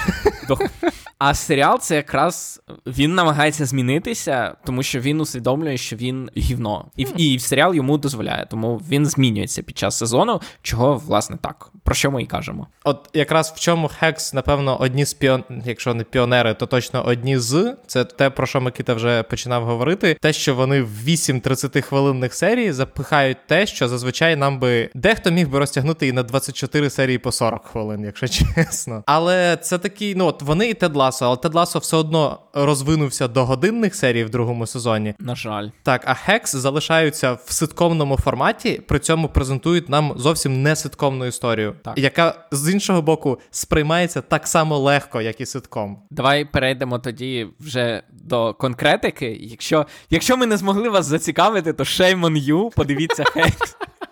А 1.18 1.34
серіал 1.34 1.78
це 1.78 1.96
якраз 1.96 2.62
він 2.87 3.14
намагається 3.14 3.66
змінитися, 3.66 4.54
тому 4.64 4.82
що 4.82 5.00
він 5.00 5.20
усвідомлює, 5.20 5.76
що 5.76 5.96
він 5.96 6.30
гівно, 6.37 6.84
і 6.96 7.06
mm. 7.06 7.16
і 7.16 7.38
серіал 7.38 7.75
йому 7.75 7.98
дозволяє, 7.98 8.46
тому 8.50 8.82
він 8.90 9.06
змінюється 9.06 9.62
під 9.62 9.78
час 9.78 9.98
сезону, 9.98 10.40
чого 10.62 10.96
власне 10.96 11.37
так. 11.42 11.70
Про 11.84 11.94
що 11.94 12.10
ми 12.10 12.22
і 12.22 12.26
кажемо? 12.26 12.66
От 12.84 13.08
якраз 13.14 13.52
в 13.56 13.60
чому 13.60 13.90
Хекс, 13.98 14.34
напевно, 14.34 14.80
одні 14.80 15.04
з 15.04 15.14
піон... 15.14 15.44
якщо 15.64 15.94
не 15.94 16.04
піонери, 16.04 16.54
то 16.54 16.66
точно 16.66 17.06
одні 17.06 17.38
з 17.38 17.76
це 17.87 18.04
те, 18.04 18.30
про 18.30 18.46
що 18.46 18.60
Микита 18.60 18.94
вже 18.94 19.22
починав 19.22 19.64
говорити. 19.64 20.16
Те, 20.20 20.32
що 20.32 20.54
вони 20.54 20.82
в 20.82 21.04
8 21.04 21.40
30 21.40 21.84
хвилинних 21.84 22.34
серій 22.34 22.72
запихають 22.72 23.46
те, 23.46 23.66
що 23.66 23.88
зазвичай 23.88 24.37
нам 24.37 24.58
би 24.58 24.90
дехто 24.94 25.30
міг 25.30 25.48
би 25.48 25.58
розтягнути 25.58 26.08
і 26.08 26.12
на 26.12 26.22
24 26.22 26.90
серії 26.90 27.18
по 27.18 27.32
40 27.32 27.66
хвилин, 27.66 28.04
якщо 28.04 28.28
чесно. 28.54 29.02
Але 29.06 29.56
це 29.56 29.78
такий, 29.78 30.14
ну 30.14 30.26
от 30.26 30.42
вони 30.42 30.68
і 30.68 30.75
Тед 30.75 30.96
Ласо, 31.08 31.26
але 31.26 31.36
Тед 31.36 31.54
Ласо 31.54 31.78
все 31.78 31.96
одно 31.96 32.38
розвинувся 32.54 33.28
до 33.28 33.44
годинних 33.44 33.94
серій 33.94 34.24
в 34.24 34.30
другому 34.30 34.66
сезоні. 34.66 35.14
На 35.18 35.34
жаль, 35.34 35.68
так, 35.82 36.02
а 36.06 36.14
Hacks 36.14 36.54
залишаються 36.56 37.32
в 37.32 37.52
ситкомному 37.52 38.16
форматі, 38.16 38.82
при 38.88 38.98
цьому 38.98 39.28
презентують 39.28 39.88
нам 39.88 40.12
зовсім 40.16 40.62
не 40.62 40.76
ситкомну 40.76 41.26
історію, 41.26 41.74
так. 41.84 41.98
яка 41.98 42.34
з 42.50 42.72
іншого 42.72 43.02
боку 43.02 43.38
сприймається 43.50 44.20
так 44.20 44.46
само 44.46 44.78
легко, 44.78 45.20
як 45.20 45.40
і 45.40 45.46
ситком. 45.46 45.98
Давай 46.10 46.44
перейдемо 46.44 46.98
тоді 46.98 47.46
вже 47.60 48.02
до 48.12 48.54
конкретики. 48.54 49.38
Якщо 49.40 49.86
якщо 50.10 50.36
ми 50.36 50.46
не 50.46 50.56
змогли 50.56 50.88
вас 50.88 51.06
зацікавити, 51.06 51.72
то 51.72 51.84
on 51.84 52.48
you, 52.48 52.74
подивіться 52.76 53.24
Hacks. 53.25 53.76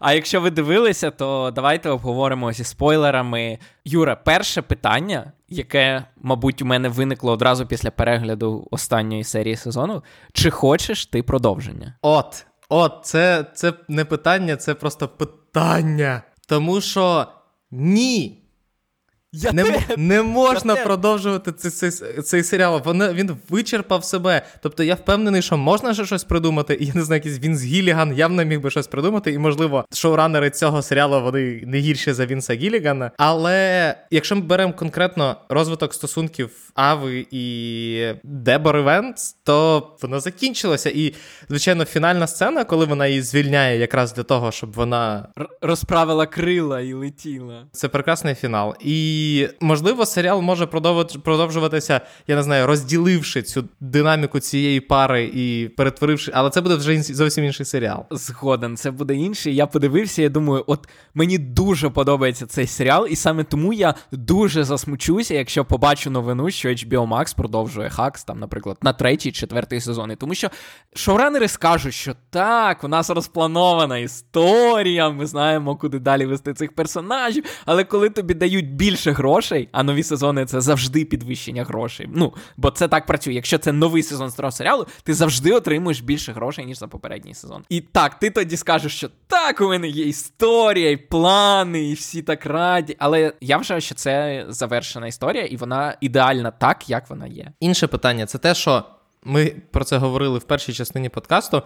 А 0.00 0.12
якщо 0.12 0.40
ви 0.40 0.50
дивилися, 0.50 1.10
то 1.10 1.52
давайте 1.54 1.90
обговоримо 1.90 2.52
зі 2.52 2.64
спойлерами. 2.64 3.58
Юра, 3.84 4.16
перше 4.16 4.62
питання, 4.62 5.32
яке, 5.48 6.04
мабуть, 6.16 6.62
у 6.62 6.64
мене 6.64 6.88
виникло 6.88 7.32
одразу 7.32 7.66
після 7.66 7.90
перегляду 7.90 8.68
останньої 8.70 9.24
серії 9.24 9.56
сезону. 9.56 10.02
Чи 10.32 10.50
хочеш 10.50 11.06
ти 11.06 11.22
продовження? 11.22 11.94
От, 12.02 12.46
от, 12.68 12.92
це, 13.02 13.44
це 13.54 13.72
не 13.88 14.04
питання, 14.04 14.56
це 14.56 14.74
просто 14.74 15.08
питання. 15.08 16.22
Тому 16.48 16.80
що 16.80 17.26
ні. 17.70 18.43
Я 19.36 19.52
не 19.52 19.64
те... 19.64 19.96
не 19.96 20.22
можна 20.22 20.74
я 20.74 20.84
продовжувати 20.84 21.52
цей 21.52 21.70
цей, 21.70 22.22
цей 22.22 22.42
серіал. 22.42 22.82
Він, 22.86 23.02
він 23.12 23.36
вичерпав 23.48 24.04
себе. 24.04 24.42
Тобто 24.62 24.82
я 24.82 24.94
впевнений, 24.94 25.42
що 25.42 25.56
можна 25.56 25.94
ще 25.94 26.04
щось 26.04 26.24
придумати. 26.24 26.78
І 26.80 26.86
я 26.86 26.92
не 26.94 27.02
знаю, 27.02 27.18
якийсь 27.24 27.44
Вінс 27.44 27.64
Гіліган 27.64 28.14
явно 28.16 28.44
міг 28.44 28.60
би 28.60 28.70
щось 28.70 28.86
придумати. 28.86 29.32
І, 29.32 29.38
можливо, 29.38 29.84
шоуранери 29.92 30.50
цього 30.50 30.82
серіалу 30.82 31.22
вони 31.22 31.62
не 31.66 31.78
гірші 31.78 32.12
за 32.12 32.26
Вінса 32.26 32.54
Гілігана. 32.54 33.10
Але 33.18 33.96
якщо 34.10 34.36
ми 34.36 34.42
беремо 34.42 34.72
конкретно 34.72 35.36
розвиток 35.48 35.94
стосунків 35.94 36.50
Ави 36.74 37.26
і 37.30 38.06
Дебори 38.24 38.82
Венц, 38.82 39.36
то 39.44 39.88
воно 40.02 40.20
закінчилося. 40.20 40.90
І, 40.90 41.14
звичайно, 41.48 41.84
фінальна 41.84 42.26
сцена, 42.26 42.64
коли 42.64 42.84
вона 42.84 43.06
її 43.06 43.22
звільняє, 43.22 43.78
якраз 43.78 44.14
для 44.14 44.22
того, 44.22 44.52
щоб 44.52 44.72
вона 44.72 45.28
розправила 45.60 46.26
крила 46.26 46.80
і 46.80 46.92
летіла. 46.92 47.66
Це 47.72 47.88
прекрасний 47.88 48.34
фінал. 48.34 48.74
І 49.24 49.48
можливо, 49.60 50.06
серіал 50.06 50.40
може 50.40 50.66
продовжуватися, 51.22 52.00
я 52.26 52.36
не 52.36 52.42
знаю, 52.42 52.66
розділивши 52.66 53.42
цю 53.42 53.64
динаміку 53.80 54.40
цієї 54.40 54.80
пари 54.80 55.30
і 55.34 55.68
перетворивши, 55.76 56.32
але 56.34 56.50
це 56.50 56.60
буде 56.60 56.74
вже 56.74 57.02
зовсім 57.02 57.44
інший 57.44 57.66
серіал. 57.66 58.04
Згоден, 58.10 58.76
це 58.76 58.90
буде 58.90 59.14
інший. 59.14 59.54
Я 59.54 59.66
подивився. 59.66 60.22
Я 60.22 60.28
думаю, 60.28 60.64
от 60.66 60.88
мені 61.14 61.38
дуже 61.38 61.90
подобається 61.90 62.46
цей 62.46 62.66
серіал, 62.66 63.06
і 63.10 63.16
саме 63.16 63.44
тому 63.44 63.72
я 63.72 63.94
дуже 64.12 64.64
засмучуся, 64.64 65.34
якщо 65.34 65.64
побачу 65.64 66.10
новину, 66.10 66.50
що 66.50 66.68
HBO 66.68 67.08
Max 67.08 67.36
продовжує 67.36 67.90
Хакс, 67.90 68.24
там, 68.24 68.38
наприклад, 68.38 68.76
на 68.82 68.92
третій, 68.92 69.32
четвертий 69.32 69.80
сезони. 69.80 70.16
Тому 70.16 70.34
що 70.34 70.50
шоуранери 70.94 71.48
скажуть, 71.48 71.94
що 71.94 72.14
так, 72.30 72.84
у 72.84 72.88
нас 72.88 73.10
розпланована 73.10 73.98
історія, 73.98 75.10
ми 75.10 75.26
знаємо, 75.26 75.76
куди 75.76 75.98
далі 75.98 76.26
вести 76.26 76.54
цих 76.54 76.74
персонажів. 76.74 77.44
Але 77.66 77.84
коли 77.84 78.10
тобі 78.10 78.34
дають 78.34 78.74
більше 78.74 79.13
грошей, 79.14 79.68
а 79.72 79.82
нові 79.82 80.02
сезони 80.02 80.46
це 80.46 80.60
завжди 80.60 81.04
підвищення 81.04 81.64
грошей. 81.64 82.08
Ну, 82.14 82.34
бо 82.56 82.70
це 82.70 82.88
так 82.88 83.06
працює. 83.06 83.34
Якщо 83.34 83.58
це 83.58 83.72
новий 83.72 84.02
сезон 84.02 84.30
старого 84.30 84.52
серіалу, 84.52 84.86
ти 85.02 85.14
завжди 85.14 85.52
отримуєш 85.52 86.00
більше 86.00 86.32
грошей, 86.32 86.64
ніж 86.64 86.78
за 86.78 86.86
попередній 86.86 87.34
сезон. 87.34 87.64
І 87.68 87.80
так, 87.80 88.18
ти 88.18 88.30
тоді 88.30 88.56
скажеш, 88.56 88.96
що 88.96 89.08
так, 89.26 89.60
у 89.60 89.68
мене 89.68 89.88
є 89.88 90.04
історія, 90.04 90.90
і 90.90 90.96
плани, 90.96 91.84
і 91.90 91.94
всі 91.94 92.22
так 92.22 92.46
раді. 92.46 92.96
Але 92.98 93.32
я 93.40 93.56
вважаю, 93.56 93.80
що 93.80 93.94
це 93.94 94.44
завершена 94.48 95.06
історія, 95.06 95.44
і 95.44 95.56
вона 95.56 95.96
ідеальна 96.00 96.50
так, 96.50 96.90
як 96.90 97.10
вона 97.10 97.26
є. 97.26 97.52
Інше 97.60 97.86
питання 97.86 98.26
це 98.26 98.38
те, 98.38 98.54
що 98.54 98.84
ми 99.24 99.56
про 99.70 99.84
це 99.84 99.96
говорили 99.96 100.38
в 100.38 100.44
першій 100.44 100.72
частині 100.72 101.08
подкасту, 101.08 101.62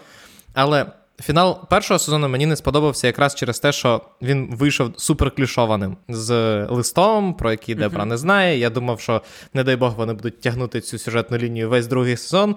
але. 0.55 0.87
Фінал 1.23 1.69
першого 1.69 1.99
сезону 1.99 2.29
мені 2.29 2.47
не 2.47 2.57
сподобався 2.57 3.07
якраз 3.07 3.35
через 3.35 3.61
те, 3.61 3.73
що 3.73 4.01
він 4.23 4.49
вийшов 4.53 4.93
суперклішованим 4.97 5.97
з 6.09 6.33
листом, 6.67 7.35
про 7.35 7.51
який 7.51 7.75
Дебра 7.75 8.03
uh-huh. 8.03 8.09
не 8.09 8.17
знає. 8.17 8.59
Я 8.59 8.71
думав, 8.71 9.01
що, 9.01 9.23
не 9.55 9.65
дай 9.65 9.77
Бог, 9.77 9.95
вони 9.97 10.13
будуть 10.13 10.41
тягнути 10.41 10.81
цю 10.81 10.99
сюжетну 10.99 11.39
лінію 11.39 11.69
весь 11.69 11.87
другий 11.87 12.17
сезон. 12.17 12.57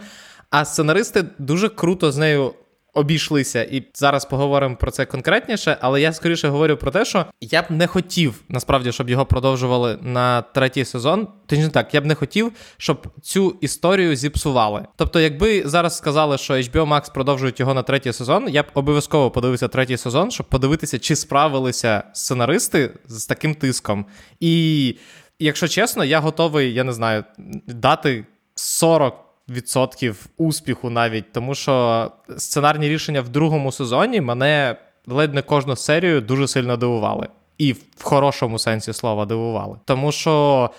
А 0.49 0.65
сценаристи 0.65 1.25
дуже 1.37 1.69
круто 1.69 2.11
з 2.11 2.17
нею 2.17 2.53
обійшлися, 2.93 3.63
і 3.63 3.83
зараз 3.93 4.25
поговоримо 4.25 4.75
про 4.75 4.91
це 4.91 5.05
конкретніше, 5.05 5.77
але 5.81 6.01
я 6.01 6.13
скоріше 6.13 6.47
говорю 6.47 6.77
про 6.77 6.91
те, 6.91 7.05
що 7.05 7.25
я 7.41 7.61
б 7.61 7.65
не 7.69 7.87
хотів 7.87 8.41
насправді, 8.49 8.91
щоб 8.91 9.09
його 9.09 9.25
продовжували 9.25 9.97
на 10.01 10.41
третій 10.41 10.85
сезон. 10.85 11.27
Точно 11.45 11.69
так, 11.69 11.93
я 11.93 12.01
б 12.01 12.05
не 12.05 12.15
хотів, 12.15 12.51
щоб 12.77 13.07
цю 13.21 13.57
історію 13.61 14.15
зіпсували. 14.15 14.85
Тобто, 14.95 15.19
якби 15.19 15.63
зараз 15.65 15.97
сказали, 15.97 16.37
що 16.37 16.53
HBO 16.53 16.87
Max 16.87 17.13
продовжують 17.13 17.59
його 17.59 17.73
на 17.73 17.83
третій 17.83 18.13
сезон, 18.13 18.47
я 18.49 18.63
б 18.63 18.65
обов'язково 18.73 19.31
подивився 19.31 19.67
третій 19.67 19.97
сезон, 19.97 20.31
щоб 20.31 20.49
подивитися, 20.49 20.99
чи 20.99 21.15
справилися 21.15 22.03
сценаристи 22.13 22.91
з 23.07 23.25
таким 23.25 23.55
тиском. 23.55 24.05
І 24.39 24.95
якщо 25.39 25.67
чесно, 25.67 26.05
я 26.05 26.19
готовий, 26.19 26.73
я 26.73 26.83
не 26.83 26.93
знаю, 26.93 27.23
дати 27.67 28.25
40 28.55 29.30
відсотків 29.51 30.25
успіху 30.37 30.89
навіть, 30.89 31.31
тому 31.31 31.55
що 31.55 32.11
сценарні 32.37 32.89
рішення 32.89 33.21
в 33.21 33.29
другому 33.29 33.71
сезоні 33.71 34.21
мене 34.21 34.75
ледь 35.07 35.33
не 35.33 35.41
кожну 35.41 35.75
серію 35.75 36.21
дуже 36.21 36.47
сильно 36.47 36.77
дивували. 36.77 37.27
І 37.57 37.73
в 37.73 38.03
хорошому 38.03 38.59
сенсі 38.59 38.93
слова 38.93 39.25
дивували. 39.25 39.77
Тому 39.85 40.11
що 40.11 40.69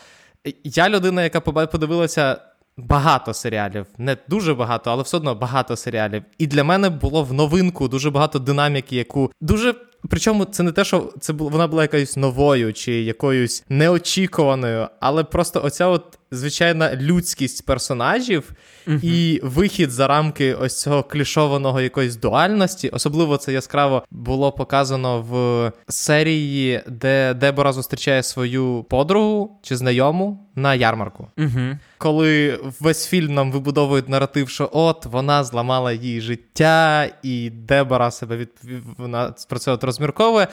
я 0.64 0.88
людина, 0.88 1.22
яка 1.22 1.40
подивилася. 1.40 2.36
Багато 2.76 3.34
серіалів, 3.34 3.86
не 3.98 4.16
дуже 4.28 4.54
багато, 4.54 4.90
але 4.90 5.02
все 5.02 5.16
одно 5.16 5.34
багато 5.34 5.76
серіалів. 5.76 6.22
І 6.38 6.46
для 6.46 6.64
мене 6.64 6.90
було 6.90 7.22
в 7.24 7.32
новинку 7.32 7.88
дуже 7.88 8.10
багато 8.10 8.38
динаміки, 8.38 8.96
яку 8.96 9.32
дуже 9.40 9.74
Причому 10.08 10.44
це 10.44 10.62
не 10.62 10.72
те, 10.72 10.84
що 10.84 11.12
це 11.20 11.32
вона 11.32 11.66
була 11.66 11.82
якоюсь 11.82 12.16
новою 12.16 12.72
чи 12.72 12.92
якоюсь 12.92 13.64
неочікуваною, 13.68 14.88
але 15.00 15.24
просто 15.24 15.62
оця 15.64 15.86
от 15.86 16.18
звичайна 16.32 16.96
людськість 16.96 17.66
персонажів 17.66 18.52
uh 18.86 19.04
і 19.04 19.40
вихід 19.42 19.90
за 19.90 20.06
рамки 20.06 20.54
ось 20.54 20.80
цього 20.80 21.02
клішованого 21.02 21.80
якоїсь 21.80 22.16
дуальності. 22.16 22.88
Особливо 22.88 23.36
це 23.36 23.52
яскраво 23.52 24.04
було 24.10 24.52
показано 24.52 25.22
в 25.22 25.72
серії, 25.88 26.82
де 26.88 27.34
Дебора 27.34 27.72
зустрічає 27.72 28.22
свою 28.22 28.86
подругу 28.90 29.58
чи 29.62 29.76
знайому 29.76 30.46
на 30.54 30.74
ярмарку. 30.74 31.28
uh 31.38 31.78
Коли 31.98 32.60
весь 32.80 33.06
фільм 33.06 33.34
нам 33.34 33.52
вибудовують 33.52 34.08
наратив, 34.08 34.48
що 34.48 34.70
от 34.72 35.06
вона 35.06 35.44
зламала 35.44 35.92
її 35.92 36.20
життя, 36.20 37.08
і 37.22 37.50
Дебора 37.50 38.10
себе 38.10 38.36
від 38.36 38.50
вона 38.98 39.34
про 39.48 39.58
це 39.58 39.72
от 39.72 39.84
розмірковує. 39.84 40.48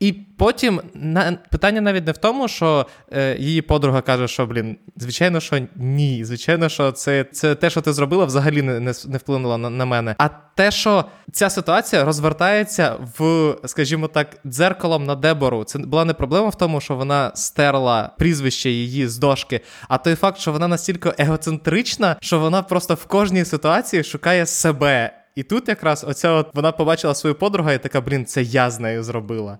І 0.00 0.12
потім 0.12 0.80
на 0.94 1.38
питання 1.50 1.80
навіть 1.80 2.06
не 2.06 2.12
в 2.12 2.16
тому, 2.16 2.48
що 2.48 2.86
е, 3.12 3.36
її 3.38 3.62
подруга 3.62 4.00
каже, 4.00 4.28
що 4.28 4.46
блін, 4.46 4.76
звичайно, 4.96 5.40
що 5.40 5.66
ні. 5.76 6.24
Звичайно, 6.24 6.68
що 6.68 6.92
це 6.92 7.24
це 7.32 7.54
те, 7.54 7.70
що 7.70 7.80
ти 7.80 7.92
зробила, 7.92 8.24
взагалі 8.24 8.62
не 8.62 8.80
не, 8.80 8.92
не 9.06 9.18
вплинуло 9.18 9.58
на, 9.58 9.70
на 9.70 9.84
мене. 9.84 10.14
А 10.18 10.28
те, 10.54 10.70
що 10.70 11.04
ця 11.32 11.50
ситуація 11.50 12.04
розвертається 12.04 12.96
в, 13.18 13.54
скажімо 13.64 14.08
так, 14.08 14.36
дзеркалом 14.46 15.04
на 15.04 15.14
Дебору. 15.14 15.64
Це 15.64 15.78
була 15.78 16.04
не 16.04 16.14
проблема 16.14 16.48
в 16.48 16.58
тому, 16.58 16.80
що 16.80 16.94
вона 16.94 17.32
стерла 17.34 18.10
прізвище 18.18 18.70
її 18.70 19.08
з 19.08 19.18
дошки, 19.18 19.60
а 19.88 19.98
той 19.98 20.14
факт, 20.14 20.38
що 20.38 20.52
вона 20.52 20.68
настільки 20.68 21.12
егоцентрична, 21.18 22.16
що 22.20 22.38
вона 22.38 22.62
просто 22.62 22.94
в 22.94 23.04
кожній 23.04 23.44
ситуації 23.44 24.04
шукає 24.04 24.46
себе. 24.46 25.19
І 25.40 25.42
тут 25.42 25.68
якраз 25.68 26.04
оця 26.08 26.30
от 26.30 26.54
вона 26.54 26.72
побачила 26.72 27.14
свою 27.14 27.34
подругу 27.34 27.70
і 27.70 27.78
така, 27.78 28.00
блін, 28.00 28.26
це 28.26 28.42
я 28.42 28.70
з 28.70 28.80
нею 28.80 29.02
зробила. 29.02 29.58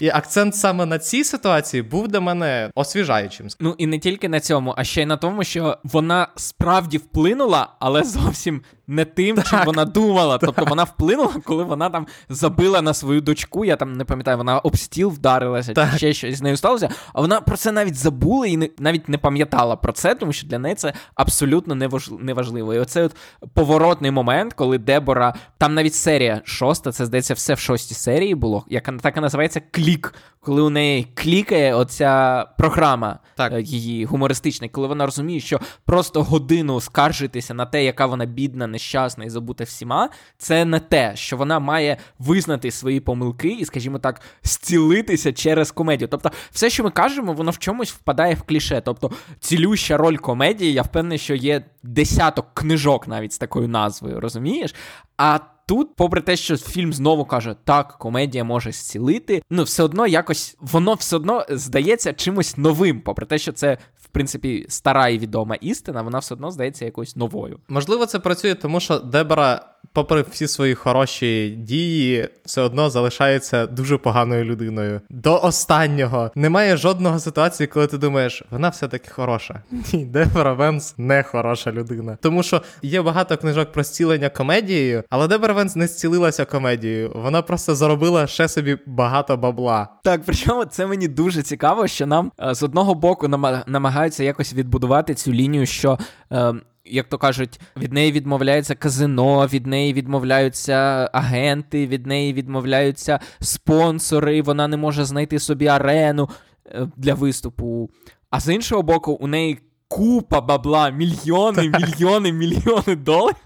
І 0.00 0.08
акцент 0.08 0.56
саме 0.56 0.86
на 0.86 0.98
цій 0.98 1.24
ситуації 1.24 1.82
був 1.82 2.08
для 2.08 2.20
мене 2.20 2.70
освіжаючим. 2.74 3.46
Ну 3.60 3.74
і 3.78 3.86
не 3.86 3.98
тільки 3.98 4.28
на 4.28 4.40
цьому, 4.40 4.74
а 4.76 4.84
ще 4.84 5.02
й 5.02 5.06
на 5.06 5.16
тому, 5.16 5.44
що 5.44 5.78
вона 5.84 6.28
справді 6.36 6.98
вплинула, 6.98 7.68
але 7.80 8.04
зовсім 8.04 8.62
не 8.92 9.04
тим, 9.04 9.36
так, 9.36 9.46
чим 9.46 9.60
вона 9.64 9.84
думала. 9.84 10.38
Так. 10.38 10.46
Тобто 10.46 10.70
вона 10.70 10.84
вплинула, 10.84 11.34
коли 11.44 11.64
вона 11.64 11.90
там 11.90 12.06
забила 12.28 12.82
на 12.82 12.94
свою 12.94 13.20
дочку. 13.20 13.64
Я 13.64 13.76
там 13.76 13.92
не 13.92 14.04
пам'ятаю, 14.04 14.36
вона 14.36 14.58
об 14.58 14.76
стіл 14.76 15.08
вдарилася, 15.08 15.72
так. 15.72 15.90
чи 15.92 15.96
ще 15.96 16.12
щось 16.12 16.36
з 16.36 16.42
нею 16.42 16.56
сталося. 16.56 16.88
А 17.12 17.20
вона 17.20 17.40
про 17.40 17.56
це 17.56 17.72
навіть 17.72 17.94
забула 17.94 18.46
і 18.46 18.56
не, 18.56 18.68
навіть 18.78 19.08
не 19.08 19.18
пам'ятала 19.18 19.76
про 19.76 19.92
це, 19.92 20.14
тому 20.14 20.32
що 20.32 20.46
для 20.46 20.58
неї 20.58 20.74
це 20.74 20.92
абсолютно 21.14 21.90
неважливо. 22.20 22.74
І 22.74 22.78
оцей 22.78 23.02
от 23.02 23.16
поворотний 23.54 24.10
момент, 24.10 24.52
коли 24.52 24.78
Дебора, 24.78 25.34
там 25.58 25.74
навіть 25.74 25.94
серія 25.94 26.40
шоста, 26.44 26.92
це 26.92 27.06
здається, 27.06 27.34
все 27.34 27.54
в 27.54 27.58
шостій 27.58 27.94
серії 27.94 28.34
було, 28.34 28.64
яка 28.68 28.92
так 28.92 29.16
і 29.16 29.20
називається 29.20 29.62
Клік. 29.70 30.14
Коли 30.44 30.62
у 30.62 30.70
неї 30.70 31.06
клікає 31.14 31.74
оця 31.74 32.44
програма 32.58 33.18
так. 33.34 33.52
Е, 33.52 33.62
її 33.62 34.04
гумористична, 34.04 34.68
коли 34.68 34.88
вона 34.88 35.06
розуміє, 35.06 35.40
що 35.40 35.60
просто 35.84 36.22
годину 36.22 36.80
скаржитися 36.80 37.54
на 37.54 37.66
те, 37.66 37.84
яка 37.84 38.06
вона 38.06 38.24
бідна, 38.24 38.66
нещасна 38.82 39.24
і 39.24 39.30
забута 39.30 39.64
всіма, 39.64 40.08
це 40.38 40.64
не 40.64 40.80
те, 40.80 41.12
що 41.14 41.36
вона 41.36 41.58
має 41.58 41.96
визнати 42.18 42.70
свої 42.70 43.00
помилки 43.00 43.48
і, 43.48 43.64
скажімо 43.64 43.98
так, 43.98 44.20
зцілитися 44.42 45.32
через 45.32 45.70
комедію. 45.70 46.08
Тобто, 46.08 46.30
все, 46.50 46.70
що 46.70 46.84
ми 46.84 46.90
кажемо, 46.90 47.32
воно 47.32 47.50
в 47.50 47.58
чомусь 47.58 47.92
впадає 47.92 48.34
в 48.34 48.42
кліше. 48.42 48.82
Тобто, 48.84 49.10
цілюща 49.40 49.96
роль 49.96 50.16
комедії, 50.16 50.72
я 50.72 50.82
впевнений, 50.82 51.18
що 51.18 51.34
є 51.34 51.64
десяток 51.82 52.54
книжок 52.54 53.08
навіть 53.08 53.32
з 53.32 53.38
такою 53.38 53.68
назвою, 53.68 54.20
розумієш? 54.20 54.74
А 55.16 55.38
тут, 55.66 55.96
попри 55.96 56.20
те, 56.20 56.36
що 56.36 56.56
фільм 56.56 56.92
знову 56.92 57.24
каже, 57.24 57.56
так, 57.64 57.98
комедія 57.98 58.44
може 58.44 58.72
зцілити, 58.72 59.42
ну 59.50 59.62
все 59.62 59.82
одно 59.82 60.06
якось 60.06 60.56
воно 60.60 60.94
все 60.94 61.16
одно 61.16 61.46
здається 61.50 62.12
чимось 62.12 62.56
новим, 62.56 63.00
попри 63.00 63.26
те, 63.26 63.38
що 63.38 63.52
це. 63.52 63.78
Принципі, 64.12 64.66
стара 64.68 65.08
і 65.08 65.18
відома 65.18 65.54
істина, 65.54 66.02
вона 66.02 66.18
все 66.18 66.34
одно 66.34 66.50
здається 66.50 66.84
якоюсь 66.84 67.16
новою. 67.16 67.60
Можливо, 67.68 68.06
це 68.06 68.18
працює, 68.18 68.54
тому 68.54 68.80
що 68.80 68.98
Дебора 68.98 69.71
попри 69.92 70.24
всі 70.30 70.48
свої 70.48 70.74
хороші 70.74 71.50
дії, 71.50 72.28
все 72.44 72.62
одно 72.62 72.90
залишається 72.90 73.66
дуже 73.66 73.98
поганою 73.98 74.44
людиною. 74.44 75.00
До 75.10 75.40
останнього 75.42 76.30
немає 76.34 76.76
жодного 76.76 77.18
ситуації, 77.18 77.66
коли 77.66 77.86
ти 77.86 77.98
думаєш, 77.98 78.42
вона 78.50 78.68
все-таки 78.68 79.10
хороша. 79.10 79.62
Ні, 79.92 80.04
Дебора 80.04 80.52
Венс 80.52 80.94
не 80.98 81.22
хороша 81.22 81.72
людина. 81.72 82.18
Тому 82.20 82.42
що 82.42 82.62
є 82.82 83.02
багато 83.02 83.36
книжок 83.36 83.72
про 83.72 83.82
зцілення 83.82 84.28
комедією, 84.28 85.04
але 85.10 85.28
Дебора 85.28 85.54
Венс 85.54 85.76
не 85.76 85.86
зцілилася 85.86 86.44
комедією. 86.44 87.12
Вона 87.14 87.42
просто 87.42 87.74
заробила 87.74 88.26
ще 88.26 88.48
собі 88.48 88.78
багато 88.86 89.36
бабла. 89.36 89.88
Так, 90.04 90.20
причому 90.26 90.64
це 90.64 90.86
мені 90.86 91.08
дуже 91.08 91.42
цікаво, 91.42 91.86
що 91.86 92.06
нам 92.06 92.32
е, 92.40 92.54
з 92.54 92.62
одного 92.62 92.94
боку 92.94 93.28
намагаються 93.66 94.24
якось 94.24 94.54
відбудувати 94.54 95.14
цю 95.14 95.32
лінію, 95.32 95.66
що. 95.66 95.98
Е, 96.32 96.54
як 96.84 97.08
то 97.08 97.18
кажуть, 97.18 97.60
від 97.76 97.92
неї 97.92 98.12
відмовляється 98.12 98.74
казино, 98.74 99.46
від 99.46 99.66
неї 99.66 99.92
відмовляються 99.92 100.74
агенти, 101.12 101.86
від 101.86 102.06
неї 102.06 102.32
відмовляються 102.32 103.18
спонсори, 103.40 104.42
вона 104.42 104.68
не 104.68 104.76
може 104.76 105.04
знайти 105.04 105.38
собі 105.38 105.66
арену 105.66 106.28
е, 106.66 106.88
для 106.96 107.14
виступу. 107.14 107.90
А 108.30 108.40
з 108.40 108.54
іншого 108.54 108.82
боку, 108.82 109.12
у 109.12 109.26
неї 109.26 109.58
купа 109.92 110.40
бабла, 110.40 110.90
мільйони, 110.90 111.72
мільйони, 111.78 112.32
мільйони 112.32 112.96
доларів, 112.96 113.36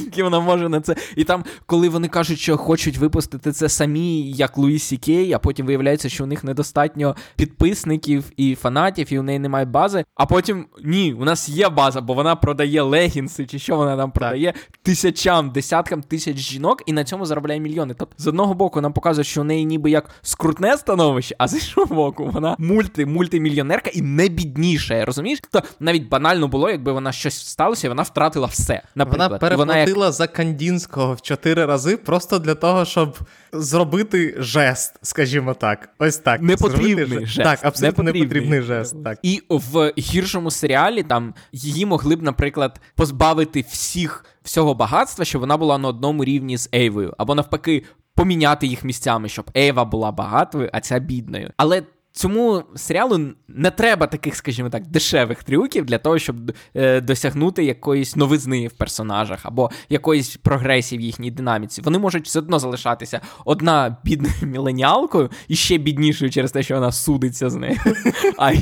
які 0.00 0.22
вона 0.22 0.40
може 0.40 0.68
на 0.68 0.80
це. 0.80 0.96
І 1.16 1.24
там, 1.24 1.44
коли 1.66 1.88
вони 1.88 2.08
кажуть, 2.08 2.38
що 2.38 2.56
хочуть 2.56 2.98
випустити 2.98 3.52
це 3.52 3.68
самі, 3.68 4.30
як 4.30 4.58
Луїсі 4.58 4.96
Кей, 4.96 5.32
а 5.32 5.38
потім 5.38 5.66
виявляється, 5.66 6.08
що 6.08 6.24
у 6.24 6.26
них 6.26 6.44
недостатньо 6.44 7.16
підписників 7.36 8.24
і 8.36 8.54
фанатів, 8.54 9.12
і 9.12 9.18
у 9.18 9.22
неї 9.22 9.38
немає 9.38 9.64
бази. 9.64 10.04
А 10.14 10.26
потім 10.26 10.66
ні, 10.84 11.12
у 11.12 11.24
нас 11.24 11.48
є 11.48 11.68
база, 11.68 12.00
бо 12.00 12.14
вона 12.14 12.36
продає 12.36 12.82
легінси, 12.82 13.46
чи 13.46 13.58
що 13.58 13.76
вона 13.76 13.96
нам 13.96 14.10
продає 14.10 14.54
тисячам, 14.82 15.50
десяткам 15.50 16.02
тисяч 16.02 16.36
жінок, 16.36 16.82
і 16.86 16.92
на 16.92 17.04
цьому 17.04 17.26
заробляє 17.26 17.60
мільйони. 17.60 17.94
Тобто, 17.98 18.14
з 18.18 18.26
одного 18.26 18.54
боку, 18.54 18.80
нам 18.80 18.92
показує, 18.92 19.24
що 19.24 19.40
у 19.40 19.44
неї 19.44 19.64
ніби 19.64 19.90
як 19.90 20.10
скрутне 20.22 20.76
становище, 20.76 21.34
а 21.38 21.48
з 21.48 21.54
іншого 21.54 21.94
боку, 21.94 22.30
вона 22.32 22.56
мульти, 22.58 23.06
мультимільйонерка 23.06 23.90
і 23.90 24.02
не 24.02 24.28
бідніша. 24.28 25.04
Розумієш? 25.04 25.38
Тобто 25.50 25.68
навіть 25.80 25.95
навіть 25.98 26.08
банально 26.08 26.48
було, 26.48 26.70
якби 26.70 26.92
вона 26.92 27.12
щось 27.12 27.46
сталося, 27.46 27.86
і 27.86 27.88
вона 27.88 28.02
втратила 28.02 28.46
все. 28.46 28.82
Наприклад. 28.94 29.30
Вона 29.30 29.38
переплатила 29.38 29.94
вона 29.94 30.06
як... 30.06 30.12
за 30.12 30.26
Кандінського 30.26 31.14
в 31.14 31.22
чотири 31.22 31.66
рази 31.66 31.96
просто 31.96 32.38
для 32.38 32.54
того, 32.54 32.84
щоб 32.84 33.18
зробити 33.52 34.34
жест, 34.38 34.94
скажімо 35.02 35.54
так. 35.54 35.88
Ось 35.98 36.18
так. 36.18 36.42
Непотрібний 36.42 37.26
жест. 37.26 37.42
Так, 37.42 37.58
абсолютно 37.62 38.04
непотрібний 38.04 38.62
жест. 38.62 39.04
Так. 39.04 39.18
І 39.22 39.42
в 39.48 39.92
гіршому 39.98 40.50
серіалі 40.50 41.02
там 41.02 41.34
її 41.52 41.86
могли 41.86 42.16
б, 42.16 42.22
наприклад, 42.22 42.80
позбавити 42.94 43.64
всіх 43.70 44.24
всього 44.42 44.74
багатства, 44.74 45.24
щоб 45.24 45.40
вона 45.40 45.56
була 45.56 45.78
на 45.78 45.88
одному 45.88 46.24
рівні 46.24 46.56
з 46.56 46.68
Ейвою, 46.74 47.14
або 47.18 47.34
навпаки. 47.34 47.84
Поміняти 48.14 48.66
їх 48.66 48.84
місцями, 48.84 49.28
щоб 49.28 49.50
Ейва 49.56 49.84
була 49.84 50.12
багатою, 50.12 50.70
а 50.72 50.80
ця 50.80 50.98
бідною. 50.98 51.50
Але 51.56 51.82
Цьому 52.16 52.62
серіалу 52.76 53.20
не 53.48 53.70
треба 53.70 54.06
таких, 54.06 54.36
скажімо 54.36 54.70
так, 54.70 54.86
дешевих 54.86 55.42
трюків 55.42 55.84
для 55.84 55.98
того, 55.98 56.18
щоб 56.18 56.36
е, 56.74 57.00
досягнути 57.00 57.64
якоїсь 57.64 58.16
новизни 58.16 58.68
в 58.68 58.72
персонажах 58.72 59.40
або 59.42 59.70
якоїсь 59.88 60.36
прогресії 60.36 60.98
в 60.98 61.02
їхній 61.02 61.30
динаміці. 61.30 61.82
Вони 61.82 61.98
можуть 61.98 62.26
все 62.26 62.38
одно 62.38 62.58
залишатися 62.58 63.20
одна 63.44 63.96
бідною 64.04 64.34
міленіалкою 64.42 65.30
і 65.48 65.56
ще 65.56 65.78
біднішою 65.78 66.30
через 66.30 66.52
те, 66.52 66.62
що 66.62 66.74
вона 66.74 66.92
судиться 66.92 67.50
з 67.50 67.54
нею. 67.54 67.76
А 68.38 68.52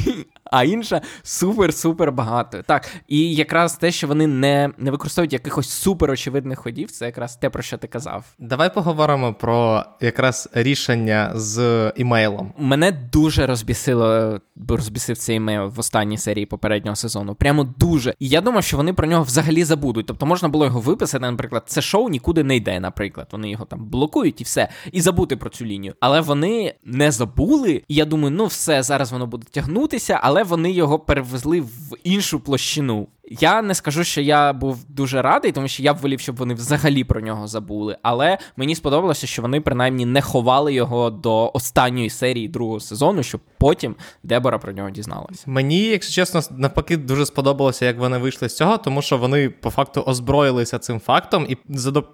а 0.55 0.65
інша 0.65 1.01
супер-супер 1.25 2.13
багато. 2.13 2.63
Так, 2.63 2.89
і 3.09 3.35
якраз 3.35 3.77
те, 3.77 3.91
що 3.91 4.07
вони 4.07 4.27
не 4.27 4.71
не 4.79 4.91
використовують 4.91 5.33
якихось 5.33 5.69
супер 5.69 6.11
очевидних 6.11 6.59
ходів, 6.59 6.91
це 6.91 7.07
якраз 7.07 7.37
те, 7.37 7.51
про 7.51 7.63
що 7.63 7.79
ти 7.79 7.87
казав. 7.87 8.25
Давай 8.39 8.75
поговоримо 8.75 9.35
про 9.35 9.85
якраз 10.01 10.49
рішення 10.53 11.33
з 11.35 11.93
імейлом. 11.97 12.53
Мене 12.59 12.93
дуже 12.93 13.44
розбісило, 13.47 14.41
розбісив 14.69 15.19
цей 15.19 15.41
мейл 15.41 15.67
в 15.67 15.79
останній 15.79 16.19
серії 16.19 16.47
попереднього 16.47 16.97
сезону. 16.97 17.35
Прямо 17.35 17.65
дуже. 17.79 18.15
І 18.19 18.29
я 18.29 18.41
думав, 18.41 18.65
що 18.65 18.77
вони 18.77 18.93
про 18.93 19.07
нього 19.07 19.23
взагалі 19.23 19.65
забудуть. 19.65 20.07
Тобто 20.07 20.27
можна 20.27 20.49
було 20.49 20.65
його 20.65 20.81
виписати, 20.81 21.31
наприклад, 21.31 21.63
це 21.67 21.83
шоу 21.83 22.09
нікуди 22.09 22.45
не 22.45 22.57
йде, 22.57 22.81
наприклад. 22.81 23.29
Вони 23.33 23.51
його 23.51 23.65
там 23.65 23.85
блокують 23.85 24.41
і 24.41 24.45
все, 24.45 24.69
і 24.93 25.01
забути 25.01 25.37
про 25.37 25.51
цю 25.51 25.65
лінію. 25.65 25.95
Але 26.01 26.21
вони 26.21 26.75
не 26.85 27.11
забули. 27.11 27.83
І 27.89 27.95
я 27.95 28.05
думаю, 28.05 28.31
ну 28.31 28.47
все, 28.47 28.83
зараз 28.83 29.13
воно 29.13 29.27
буде 29.27 29.47
тягнутися, 29.51 30.21
але 30.23 30.43
вони 30.43 30.73
його 30.73 30.99
перевезли 30.99 31.61
в 31.61 31.97
іншу 32.05 32.41
площину. 32.41 33.09
Я 33.29 33.63
не 33.63 33.75
скажу, 33.75 34.05
що 34.05 34.21
я 34.21 34.53
був 34.53 34.85
дуже 34.89 35.23
радий, 35.23 35.53
тому 35.53 35.69
що 35.69 35.83
я 35.83 35.95
б 35.95 35.97
волів, 35.97 36.21
щоб 36.21 36.37
вони 36.37 36.55
взагалі 36.55 37.05
про 37.05 37.21
нього 37.21 37.47
забули. 37.47 37.97
Але 38.03 38.39
мені 38.57 38.75
сподобалося, 38.75 39.27
що 39.27 39.43
вони 39.43 39.61
принаймні 39.61 40.07
не 40.07 40.23
ховали 40.23 40.75
його 40.75 41.11
до 41.11 41.51
останньої 41.55 42.11
серії 42.11 42.49
другого 42.49 42.81
сезону, 42.81 43.23
щоб 43.23 43.41
потім 43.59 43.97
Дебора 44.23 44.59
про 44.59 44.73
нього 44.73 44.91
дізналася. 44.91 45.45
Мені, 45.47 45.81
якщо 45.81 46.13
чесно, 46.13 46.41
навпаки, 46.51 46.97
дуже 46.97 47.27
сподобалося, 47.27 47.87
як 47.87 47.99
вони 47.99 48.19
вийшли 48.19 48.49
з 48.49 48.57
цього, 48.57 48.79
тому 48.79 49.03
що 49.03 49.19
вони 49.19 49.51
по 49.51 49.71
факту 49.71 50.01
озброїлися 50.01 50.79
цим 50.79 51.01
фактом, 51.01 51.47
і 51.49 51.57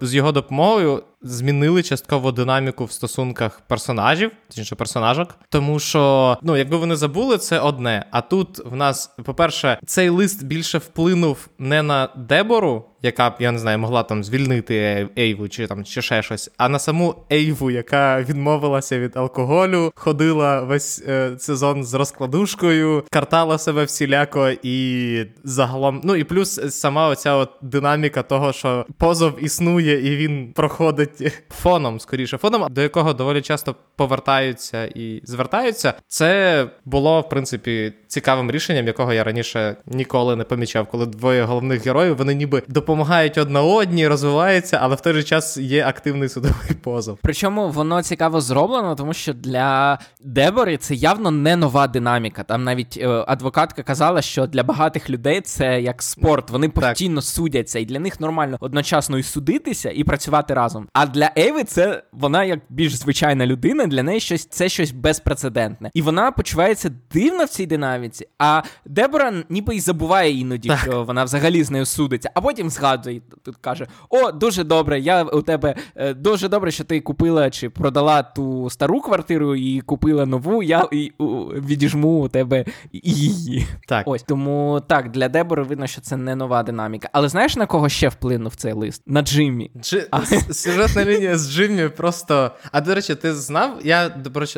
з 0.01 0.13
його 0.13 0.31
допомогою 0.31 1.03
змінили 1.23 1.83
частково 1.83 2.31
динаміку 2.31 2.85
в 2.85 2.91
стосунках 2.91 3.61
персонажів, 3.67 4.31
точніше 4.47 4.75
персонажок. 4.75 5.35
Тому 5.49 5.79
що, 5.79 6.37
ну, 6.41 6.57
якби 6.57 6.77
вони 6.77 6.95
забули, 6.95 7.37
це 7.37 7.59
одне. 7.59 8.05
А 8.11 8.21
тут 8.21 8.65
в 8.65 8.75
нас, 8.75 9.15
по-перше, 9.25 9.79
цей 9.85 10.09
лист 10.09 10.43
більше 10.43 10.77
вплинув 10.77 11.47
не 11.59 11.83
на 11.83 12.09
Дебору, 12.15 12.85
яка 13.01 13.29
б, 13.29 13.33
я 13.39 13.51
не 13.51 13.59
знаю, 13.59 13.79
могла 13.79 14.03
там 14.03 14.23
звільнити 14.23 15.07
Ейву 15.17 15.49
чи 15.49 15.67
там 15.67 15.83
чи 15.83 16.01
ще 16.01 16.23
щось, 16.23 16.51
а 16.57 16.69
на 16.69 16.79
саму 16.79 17.15
Ейву, 17.31 17.71
яка 17.71 18.21
відмовилася 18.21 18.99
від 18.99 19.17
алкоголю, 19.17 19.91
ходила 19.95 20.61
весь 20.61 21.03
е, 21.07 21.31
сезон 21.39 21.83
з 21.83 21.93
розкладушкою, 21.93 23.03
картала 23.09 23.57
себе 23.57 23.83
всіляко 23.83 24.49
і 24.63 25.25
загалом. 25.43 26.01
Ну 26.03 26.15
і 26.15 26.23
плюс 26.23 26.59
сама 26.69 27.07
оця 27.07 27.33
от 27.33 27.49
динаміка 27.61 28.23
того, 28.23 28.53
що 28.53 28.85
позов 28.97 29.43
існує 29.43 30.13
і 30.13 30.17
він 30.17 30.53
проходить 30.53 31.43
фоном, 31.49 31.99
скоріше, 31.99 32.37
фоном, 32.37 32.67
до 32.73 32.81
якого 32.81 33.13
доволі 33.13 33.41
часто 33.41 33.75
повертаються 33.95 34.85
і 34.85 35.21
звертаються. 35.23 35.93
Це 36.07 36.65
було 36.85 37.21
в 37.21 37.29
принципі 37.29 37.93
цікавим 38.07 38.51
рішенням, 38.51 38.87
якого 38.87 39.13
я 39.13 39.23
раніше 39.23 39.75
ніколи 39.85 40.35
не 40.35 40.43
помічав, 40.43 40.87
коли 40.87 41.05
двоє 41.05 41.43
головних 41.43 41.85
героїв 41.85 42.17
вони 42.17 42.33
ніби 42.33 42.63
допомагають 42.67 42.90
допомагають 42.91 43.37
одна 43.37 43.61
одній, 43.61 44.07
розвиваються, 44.07 44.79
але 44.81 44.95
в 44.95 45.01
той 45.01 45.13
же 45.13 45.23
час 45.23 45.57
є 45.57 45.85
активний 45.85 46.29
судовий 46.29 46.73
позов. 46.83 47.17
Причому 47.21 47.69
воно 47.69 48.03
цікаво 48.03 48.41
зроблено, 48.41 48.95
тому 48.95 49.13
що 49.13 49.33
для 49.33 49.99
Дебори 50.23 50.77
це 50.77 50.95
явно 50.95 51.31
не 51.31 51.55
нова 51.55 51.87
динаміка. 51.87 52.43
Там 52.43 52.63
навіть 52.63 52.97
е, 53.01 53.23
адвокатка 53.27 53.83
казала, 53.83 54.21
що 54.21 54.47
для 54.47 54.63
багатих 54.63 55.09
людей 55.09 55.41
це 55.41 55.81
як 55.81 56.03
спорт. 56.03 56.49
Вони 56.49 56.69
постійно 56.69 57.15
так. 57.15 57.23
судяться, 57.23 57.79
і 57.79 57.85
для 57.85 57.99
них 57.99 58.19
нормально 58.19 58.57
одночасно 58.59 59.17
і 59.17 59.23
судитися, 59.23 59.91
і 59.91 60.03
працювати 60.03 60.53
разом. 60.53 60.87
А 60.93 61.05
для 61.05 61.31
Еви 61.35 61.63
це 61.63 62.03
вона 62.11 62.43
як 62.43 62.59
більш 62.69 62.95
звичайна 62.95 63.45
людина. 63.45 63.87
Для 63.87 64.03
неї 64.03 64.19
щось 64.19 64.45
це 64.45 64.69
щось 64.69 64.91
безпрецедентне, 64.91 65.91
і 65.93 66.01
вона 66.01 66.31
почувається 66.31 66.91
дивно 67.13 67.45
в 67.45 67.49
цій 67.49 67.65
динаміці. 67.65 68.27
А 68.39 68.61
Дебора 68.85 69.33
ніби 69.49 69.75
й 69.75 69.79
забуває 69.79 70.39
іноді, 70.39 70.69
так. 70.69 70.79
що 70.79 71.03
вона 71.03 71.23
взагалі 71.23 71.63
з 71.63 71.71
нею 71.71 71.85
судиться, 71.85 72.31
а 72.33 72.41
потім 72.41 72.69
згадує, 72.81 73.21
тут 73.43 73.55
каже: 73.61 73.87
О, 74.09 74.31
дуже 74.31 74.63
добре, 74.63 74.99
я 74.99 75.23
у 75.23 75.41
тебе 75.41 75.75
е, 75.95 76.13
дуже 76.13 76.49
добре, 76.49 76.71
що 76.71 76.83
ти 76.83 77.01
купила 77.01 77.49
чи 77.49 77.69
продала 77.69 78.23
ту 78.23 78.69
стару 78.69 79.01
квартиру 79.01 79.55
і 79.55 79.81
купила 79.81 80.25
нову. 80.25 80.63
Я 80.63 80.87
і, 80.91 81.11
відіжму 81.19 82.23
у 82.23 82.27
тебе 82.27 82.65
її. 82.91 83.67
Так. 83.87 84.07
Ось 84.07 84.23
тому 84.23 84.81
так, 84.87 85.11
для 85.11 85.29
Дебори 85.29 85.63
видно, 85.63 85.87
що 85.87 86.01
це 86.01 86.17
не 86.17 86.35
нова 86.35 86.63
динаміка. 86.63 87.09
Але 87.13 87.29
знаєш 87.29 87.55
на 87.55 87.65
кого 87.65 87.89
ще 87.89 88.09
вплинув 88.09 88.55
цей 88.55 88.73
лист? 88.73 89.03
На 89.05 89.21
Джиммі. 89.21 89.71
Джи... 89.81 90.07
А... 90.11 90.25
Сюжетна 90.53 91.05
лінія 91.05 91.37
з 91.37 91.51
Джиммі 91.51 91.89
просто. 91.89 92.51
А 92.71 92.81
до 92.81 92.95
речі, 92.95 93.15
ти 93.15 93.33
знав? 93.33 93.79
Я 93.83 94.09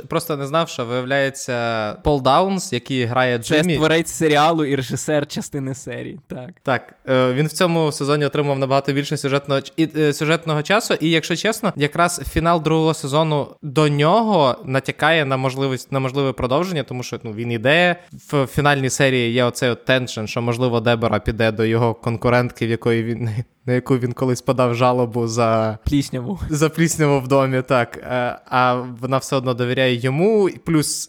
просто 0.10 0.38
не 0.38 0.48
знав, 0.48 0.70
що 0.70 0.86
виявляється 0.86 1.94
Пол 2.04 2.22
Даунс, 2.22 2.74
який 2.74 3.06
грає 3.06 3.38
Джиммі. 3.38 3.74
Це 3.74 3.78
творець 3.78 4.12
серіалу 4.12 4.66
і 4.66 4.76
режисер 4.76 5.28
частини 5.28 5.76
серії. 5.76 6.20
Так. 6.28 6.50
Так. 6.64 6.94
Е, 7.10 7.34
він 7.34 7.48
в 7.48 7.52
цьому 7.52 7.92
сезоні 7.92 8.13
сезоні 8.14 8.26
отримав 8.26 8.60
набагато 8.60 8.94
більше 8.94 9.18
сюжетного 9.18 9.62
і, 9.78 9.90
е, 9.98 10.14
сюжетного 10.14 10.62
часу. 10.62 10.94
І 10.94 11.10
якщо 11.10 11.36
чесно, 11.36 11.74
якраз 11.76 12.22
фінал 12.34 12.64
другого 12.64 12.94
сезону 12.94 13.48
до 13.62 13.90
нього 13.90 14.56
натякає 14.66 15.26
на 15.26 15.38
можливість 15.38 15.92
на 15.92 16.00
можливе 16.00 16.34
продовження, 16.34 16.84
тому 16.84 17.04
що 17.04 17.20
ну 17.24 17.34
він 17.34 17.52
іде 17.52 17.96
в 18.32 18.46
фінальній 18.46 18.90
серії. 18.90 19.34
Є 19.34 19.44
оцей 19.44 19.70
от 19.70 19.86
теншн, 19.86 20.26
що 20.26 20.42
можливо 20.42 20.80
Дебора 20.80 21.20
піде 21.20 21.52
до 21.52 21.66
його 21.66 21.94
конкурентки, 21.94 22.68
в 22.68 22.70
якої 22.70 23.04
він. 23.04 23.30
На 23.66 23.74
яку 23.74 23.98
він 23.98 24.14
колись 24.14 24.42
подав 24.42 24.76
жалобу 24.76 25.28
за 25.28 25.78
плісняву 25.86 26.40
за 26.50 26.70
плісняву 26.70 27.20
в 27.20 27.28
домі, 27.28 27.62
так. 27.62 27.98
Е, 27.98 28.40
а 28.46 28.74
вона 29.02 29.18
все 29.18 29.36
одно 29.36 29.54
довіряє 29.54 29.96
йому. 29.96 30.50
Плюс 30.66 31.08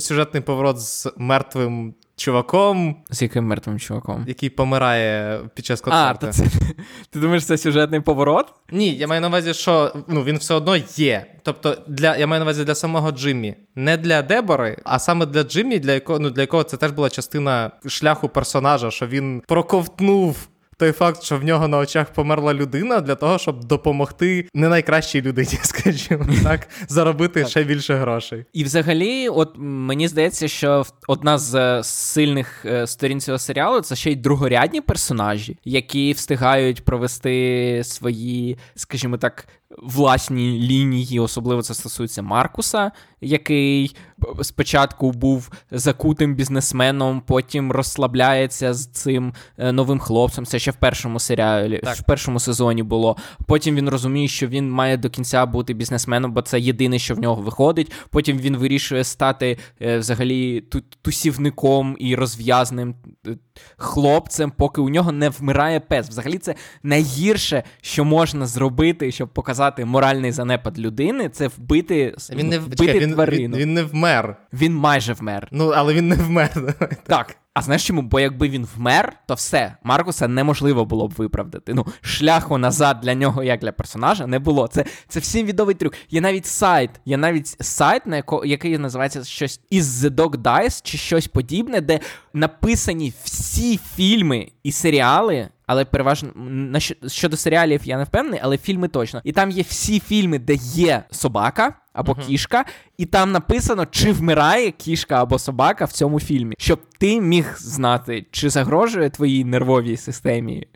сюжетний 0.00 0.42
поворот 0.42 0.80
з 0.80 1.08
мертвим 1.16 1.94
чуваком. 2.18 2.96
З 3.10 3.22
яким 3.22 3.44
мертвим 3.44 3.78
чуваком? 3.78 4.24
Який 4.28 4.50
помирає 4.50 5.40
під 5.54 5.66
час 5.66 5.80
концерту. 5.80 6.26
А, 6.26 6.26
то 6.26 6.32
це, 6.32 6.44
Ти 7.10 7.20
думаєш, 7.20 7.46
це 7.46 7.58
сюжетний 7.58 8.00
поворот? 8.00 8.46
Ні, 8.72 8.94
я 8.94 9.06
маю 9.06 9.20
на 9.20 9.28
увазі, 9.28 9.54
що 9.54 9.92
ну, 10.08 10.24
він 10.24 10.36
все 10.36 10.54
одно 10.54 10.76
є. 10.96 11.26
Тобто, 11.42 11.76
для 11.86 12.16
я 12.16 12.26
маю 12.26 12.40
на 12.40 12.44
увазі 12.44 12.64
для 12.64 12.74
самого 12.74 13.12
Джиммі. 13.12 13.54
Не 13.74 13.96
для 13.96 14.22
Дебори, 14.22 14.76
а 14.84 14.98
саме 14.98 15.26
для 15.26 15.42
Джиммі, 15.42 15.78
для 15.78 15.92
якого 15.92 16.18
ну, 16.18 16.30
для 16.30 16.40
якого 16.40 16.62
це 16.62 16.76
теж 16.76 16.90
була 16.90 17.10
частина 17.10 17.70
шляху 17.86 18.28
персонажа, 18.28 18.90
що 18.90 19.06
він 19.06 19.42
проковтнув 19.46 20.48
той 20.78 20.92
факт, 20.92 21.22
що 21.22 21.38
в 21.38 21.44
нього 21.44 21.68
на 21.68 21.78
очах 21.78 22.12
померла 22.12 22.54
людина 22.54 23.00
для 23.00 23.14
того, 23.14 23.38
щоб 23.38 23.64
допомогти 23.64 24.48
не 24.54 24.68
найкращій 24.68 25.22
людині, 25.22 25.58
скажімо 25.62 26.26
так, 26.42 26.68
заробити 26.88 27.46
ще 27.46 27.64
більше 27.64 27.94
грошей. 27.94 28.44
І 28.52 28.64
взагалі, 28.64 29.28
от 29.28 29.54
мені 29.58 30.08
здається, 30.08 30.48
що 30.48 30.84
одна 31.08 31.38
з 31.38 31.54
е, 31.54 31.84
сильних 31.84 32.64
е, 32.64 32.86
сторін 32.86 33.20
цього 33.20 33.38
серіалу 33.38 33.80
це 33.80 33.96
ще 33.96 34.10
й 34.10 34.16
другорядні 34.16 34.80
персонажі, 34.80 35.58
які 35.64 36.12
встигають 36.12 36.84
провести 36.84 37.82
свої, 37.84 38.58
скажімо 38.74 39.16
так, 39.16 39.48
власні 39.70 40.58
лінії, 40.58 41.20
особливо 41.20 41.62
це 41.62 41.74
стосується 41.74 42.22
Маркуса, 42.22 42.90
який 43.20 43.96
спочатку 44.42 45.12
був 45.12 45.50
закутим 45.70 46.34
бізнесменом, 46.34 47.22
потім 47.26 47.72
розслабляється 47.72 48.74
з 48.74 48.86
цим 48.86 49.34
е, 49.58 49.72
новим 49.72 49.98
хлопцем. 49.98 50.46
Це 50.46 50.58
ще 50.58 50.70
в 50.70 50.76
першому 50.76 51.20
серіалі, 51.20 51.80
так. 51.84 51.96
в 51.96 52.02
першому 52.02 52.40
сезоні 52.40 52.82
було. 52.82 53.16
Потім 53.46 53.74
він 53.74 53.88
розуміє, 53.88 54.28
що 54.28 54.46
він 54.46 54.70
має 54.70 54.96
до 54.96 55.10
кінця 55.10 55.46
бути 55.46 55.74
бізнесменом, 55.74 56.32
бо 56.32 56.42
це 56.42 56.60
єдине, 56.60 56.98
що 56.98 57.14
в 57.14 57.18
нього 57.18 57.42
виходить. 57.42 57.92
Потім 58.10 58.38
він 58.38 58.56
вирішує 58.56 59.04
стати 59.04 59.58
е, 59.82 59.98
взагалі 59.98 60.64
тусівником 61.02 61.96
і 61.98 62.14
розв'язним 62.14 62.94
е, 63.26 63.36
хлопцем, 63.76 64.52
поки 64.56 64.80
у 64.80 64.88
нього 64.88 65.12
не 65.12 65.28
вмирає 65.28 65.80
пес. 65.80 66.08
Взагалі, 66.08 66.38
це 66.38 66.54
найгірше, 66.82 67.62
що 67.80 68.04
можна 68.04 68.46
зробити, 68.46 69.12
щоб 69.12 69.28
показати 69.28 69.57
моральний 69.84 70.32
занепад 70.32 70.78
людини, 70.78 71.28
це 71.28 71.48
вбити 71.48 72.14
він 72.30 72.48
не 72.48 72.58
вбити 72.58 72.86
Чекай, 72.86 73.00
він, 73.00 73.12
тварину. 73.12 73.56
Він, 73.56 73.62
він 73.62 73.74
не 73.74 73.82
вмер. 73.82 74.36
Він 74.52 74.74
майже 74.74 75.12
вмер. 75.12 75.48
Ну, 75.52 75.68
але 75.68 75.94
він 75.94 76.08
не 76.08 76.14
вмер. 76.14 76.74
Так. 77.06 77.36
А 77.54 77.62
знаєш 77.62 77.86
чому? 77.86 78.02
Бо 78.02 78.20
якби 78.20 78.48
він 78.48 78.68
вмер, 78.76 79.12
то 79.26 79.34
все, 79.34 79.76
Маркуса 79.82 80.28
неможливо 80.28 80.84
було 80.84 81.08
б 81.08 81.12
виправдати. 81.16 81.74
Ну, 81.74 81.86
шляху 82.00 82.58
назад 82.58 83.00
для 83.02 83.14
нього, 83.14 83.42
як 83.42 83.60
для 83.60 83.72
персонажа, 83.72 84.26
не 84.26 84.38
було. 84.38 84.68
Це 84.68 84.84
це 85.08 85.20
всім 85.20 85.46
відомий 85.46 85.74
трюк. 85.74 85.94
Є 86.10 86.20
навіть 86.20 86.46
сайт, 86.46 86.90
є 87.04 87.16
навіть 87.16 87.56
сайт, 87.60 88.06
на 88.06 88.16
яко, 88.16 88.44
який 88.44 88.78
називається 88.78 89.24
щось 89.24 89.60
із 89.70 90.04
The 90.04 90.10
Dog 90.10 90.36
Dice 90.42 90.80
чи 90.84 90.98
щось 90.98 91.26
подібне, 91.26 91.80
де 91.80 92.00
написані 92.34 93.12
всі 93.24 93.80
фільми 93.96 94.48
і 94.62 94.72
серіали. 94.72 95.48
Але 95.68 95.84
переважно 95.84 96.30
на 96.34 96.80
щодо 97.06 97.36
серіалів 97.36 97.80
я 97.84 97.98
не 97.98 98.04
впевнений, 98.04 98.40
але 98.42 98.58
фільми 98.58 98.88
точно. 98.88 99.20
І 99.24 99.32
там 99.32 99.50
є 99.50 99.62
всі 99.68 100.00
фільми, 100.00 100.38
де 100.38 100.54
є 100.60 101.04
собака 101.10 101.74
або 101.92 102.12
uh-huh. 102.12 102.26
кішка, 102.26 102.64
і 102.98 103.06
там 103.06 103.32
написано, 103.32 103.86
чи 103.86 104.12
вмирає 104.12 104.70
кішка 104.70 105.22
або 105.22 105.38
собака 105.38 105.84
в 105.84 105.92
цьому 105.92 106.20
фільмі, 106.20 106.54
щоб 106.58 106.80
ти 106.98 107.20
міг 107.20 107.56
знати, 107.58 108.26
чи 108.30 108.50
загрожує 108.50 109.10
твоїй 109.10 109.44
нервовій 109.44 109.96
системі 109.96 110.66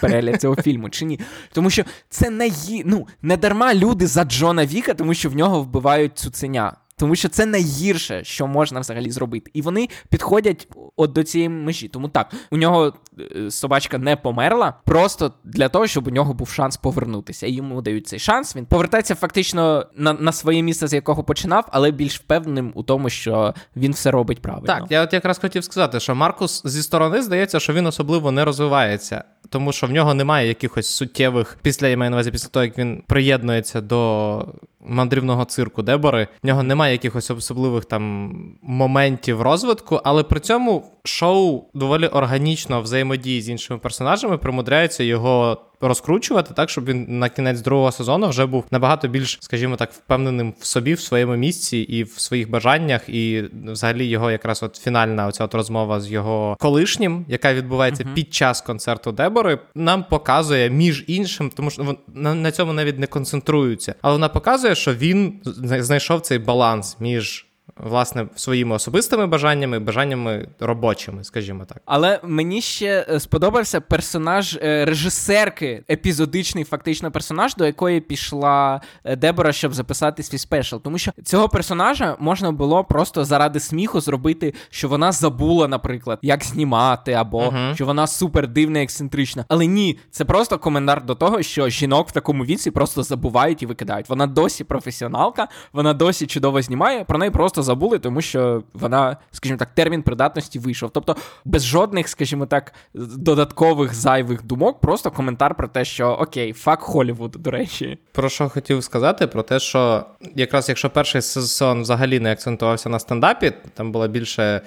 перегляд 0.00 0.40
цього 0.40 0.56
фільму, 0.56 0.90
чи 0.90 1.04
ні. 1.04 1.20
Тому 1.52 1.70
що 1.70 1.84
це 2.08 2.30
не 2.30 2.48
ї... 2.48 2.82
ну, 2.86 3.06
не 3.22 3.36
дарма 3.36 3.74
люди 3.74 4.06
за 4.06 4.24
Джона 4.24 4.66
Віка, 4.66 4.94
тому 4.94 5.14
що 5.14 5.30
в 5.30 5.36
нього 5.36 5.62
вбивають 5.62 6.18
цуценя. 6.18 6.72
Тому 7.02 7.16
що 7.16 7.28
це 7.28 7.46
найгірше, 7.46 8.24
що 8.24 8.46
можна 8.46 8.80
взагалі 8.80 9.10
зробити. 9.10 9.50
І 9.54 9.62
вони 9.62 9.88
підходять 10.08 10.68
от 10.96 11.12
до 11.12 11.22
цієї 11.22 11.48
межі. 11.48 11.88
Тому 11.88 12.08
так, 12.08 12.32
у 12.50 12.56
нього 12.56 12.92
е, 13.36 13.50
собачка 13.50 13.98
не 13.98 14.16
померла, 14.16 14.74
просто 14.84 15.32
для 15.44 15.68
того, 15.68 15.86
щоб 15.86 16.06
у 16.06 16.10
нього 16.10 16.34
був 16.34 16.48
шанс 16.48 16.76
повернутися. 16.76 17.46
І 17.46 17.52
йому 17.52 17.82
дають 17.82 18.06
цей 18.06 18.18
шанс. 18.18 18.56
Він 18.56 18.66
повертається 18.66 19.14
фактично 19.14 19.86
на 19.96 20.12
на 20.12 20.32
своє 20.32 20.62
місце, 20.62 20.86
з 20.86 20.92
якого 20.92 21.24
починав, 21.24 21.64
але 21.72 21.90
більш 21.90 22.20
впевненим 22.20 22.72
у 22.74 22.82
тому, 22.82 23.10
що 23.10 23.54
він 23.76 23.92
все 23.92 24.10
робить 24.10 24.42
правильно. 24.42 24.66
Так, 24.66 24.84
я 24.90 25.02
от 25.02 25.12
якраз 25.12 25.38
хотів 25.38 25.64
сказати, 25.64 26.00
що 26.00 26.14
Маркус 26.14 26.62
зі 26.64 26.82
сторони 26.82 27.22
здається, 27.22 27.60
що 27.60 27.72
він 27.72 27.86
особливо 27.86 28.30
не 28.30 28.44
розвивається, 28.44 29.24
тому 29.48 29.72
що 29.72 29.86
в 29.86 29.90
нього 29.90 30.14
немає 30.14 30.48
якихось 30.48 30.86
суттєвих 30.86 31.58
після 31.62 31.88
я 31.88 31.96
маю 31.96 32.10
на 32.10 32.16
увазі, 32.16 32.30
після 32.30 32.48
того, 32.48 32.64
як 32.64 32.78
він 32.78 33.02
приєднується 33.06 33.80
до 33.80 34.46
мандрівного 34.86 35.44
цирку 35.44 35.82
Дебори. 35.82 36.28
В 36.42 36.46
нього 36.46 36.62
немає 36.62 36.92
якихось 36.92 37.30
особливих 37.30 37.84
там 37.84 38.32
моментів 38.62 39.42
розвитку, 39.42 40.00
але 40.04 40.22
при 40.22 40.40
цьому 40.40 40.84
шоу 41.04 41.64
доволі 41.74 42.06
органічно 42.06 42.82
взаємодії 42.82 43.42
з 43.42 43.48
іншими 43.48 43.78
персонажами, 43.78 44.38
примудряється 44.38 45.04
його 45.04 45.58
розкручувати 45.88 46.54
так, 46.54 46.70
щоб 46.70 46.84
він 46.84 47.18
на 47.18 47.28
кінець 47.28 47.60
другого 47.60 47.92
сезону 47.92 48.28
вже 48.28 48.46
був 48.46 48.64
набагато 48.70 49.08
більш, 49.08 49.38
скажімо 49.40 49.76
так, 49.76 49.92
впевненим 49.92 50.54
в 50.60 50.66
собі, 50.66 50.94
в 50.94 51.00
своєму 51.00 51.36
місці 51.36 51.78
і 51.78 52.04
в 52.04 52.12
своїх 52.16 52.50
бажаннях. 52.50 53.08
І 53.08 53.44
взагалі 53.64 54.06
його 54.06 54.30
якраз 54.30 54.62
от 54.62 54.76
фінальна 54.76 55.26
оця 55.26 55.44
от 55.44 55.54
розмова 55.54 56.00
з 56.00 56.10
його 56.10 56.56
колишнім, 56.60 57.24
яка 57.28 57.54
відбувається 57.54 58.04
uh-huh. 58.04 58.14
під 58.14 58.34
час 58.34 58.60
концерту 58.60 59.12
Дебори, 59.12 59.58
нам 59.74 60.04
показує 60.04 60.70
між 60.70 61.04
іншим, 61.06 61.50
тому 61.56 61.70
що 61.70 61.96
на 62.14 62.52
цьому 62.52 62.72
навіть 62.72 62.98
не 62.98 63.06
концентруються, 63.06 63.94
але 64.02 64.12
вона 64.12 64.28
показує, 64.28 64.74
що 64.74 64.94
він 64.94 65.40
знайшов 65.44 66.20
цей 66.20 66.38
баланс 66.38 66.96
між 67.00 67.46
власне 67.76 68.26
своїми 68.36 68.74
особистими 68.74 69.26
бажаннями, 69.26 69.78
бажаннями 69.78 70.48
робочими, 70.60 71.24
скажімо 71.24 71.64
так. 71.64 71.82
Але 71.84 72.20
мені 72.22 72.60
ще 72.60 73.06
е, 73.08 73.20
сподобався 73.20 73.80
персонаж 73.80 74.58
е, 74.62 74.84
режисерки, 74.84 75.84
епізодичний 75.90 76.64
фактично 76.64 77.10
персонаж, 77.10 77.54
до 77.54 77.66
якої 77.66 78.00
пішла 78.00 78.80
е, 79.04 79.16
Дебора, 79.16 79.52
щоб 79.52 79.74
записати 79.74 80.22
свій 80.22 80.38
спешл. 80.38 80.76
Тому 80.76 80.98
що 80.98 81.12
цього 81.24 81.48
персонажа 81.48 82.16
можна 82.18 82.52
було 82.52 82.84
просто 82.84 83.24
заради 83.24 83.60
сміху 83.60 84.00
зробити, 84.00 84.54
що 84.70 84.88
вона 84.88 85.12
забула, 85.12 85.68
наприклад, 85.68 86.18
як 86.22 86.44
знімати, 86.44 87.12
або 87.12 87.42
uh-huh. 87.42 87.74
що 87.74 87.86
вона 87.86 88.06
супер 88.06 88.48
дивна, 88.48 88.82
ексцентрична. 88.82 89.44
Але 89.48 89.66
ні, 89.66 89.98
це 90.10 90.24
просто 90.24 90.58
коментар 90.58 91.04
до 91.04 91.14
того, 91.14 91.42
що 91.42 91.68
жінок 91.68 92.08
в 92.08 92.12
такому 92.12 92.44
віці 92.44 92.70
просто 92.70 93.02
забувають 93.02 93.62
і 93.62 93.66
викидають. 93.66 94.08
Вона 94.08 94.26
досі 94.26 94.64
професіоналка, 94.64 95.48
вона 95.72 95.94
досі 95.94 96.26
чудово 96.26 96.62
знімає, 96.62 97.04
про 97.04 97.18
неї 97.18 97.30
просто 97.30 97.51
забули, 97.60 97.98
тому 97.98 98.20
що 98.20 98.62
вона, 98.74 99.16
скажімо 99.30 99.58
так, 99.58 99.68
термін 99.74 100.02
придатності 100.02 100.58
вийшов. 100.58 100.90
Тобто 100.90 101.16
без 101.44 101.64
жодних, 101.64 102.08
скажімо 102.08 102.46
так, 102.46 102.72
додаткових 102.94 103.94
зайвих 103.94 104.44
думок, 104.44 104.80
просто 104.80 105.10
коментар 105.10 105.54
про 105.54 105.68
те, 105.68 105.84
що 105.84 106.08
окей, 106.08 106.52
фак 106.52 106.80
Холлівуд, 106.80 107.30
до 107.38 107.50
речі. 107.50 107.98
Про 108.12 108.28
що 108.28 108.48
хотів 108.48 108.84
сказати? 108.84 109.26
Про 109.26 109.42
те, 109.42 109.58
що 109.58 110.04
якраз 110.34 110.68
якщо 110.68 110.90
перший 110.90 111.22
сезон 111.22 111.82
взагалі 111.82 112.20
не 112.20 112.32
акцентувався 112.32 112.88
на 112.88 112.98
стендапі, 112.98 113.52
там 113.74 113.92
була 113.92 114.08
більше. 114.08 114.60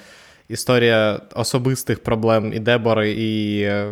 Історія 0.49 1.19
особистих 1.35 2.03
проблем 2.03 2.53
і 2.53 2.59
Дебори, 2.59 3.11
і 3.11 3.61
е, 3.61 3.91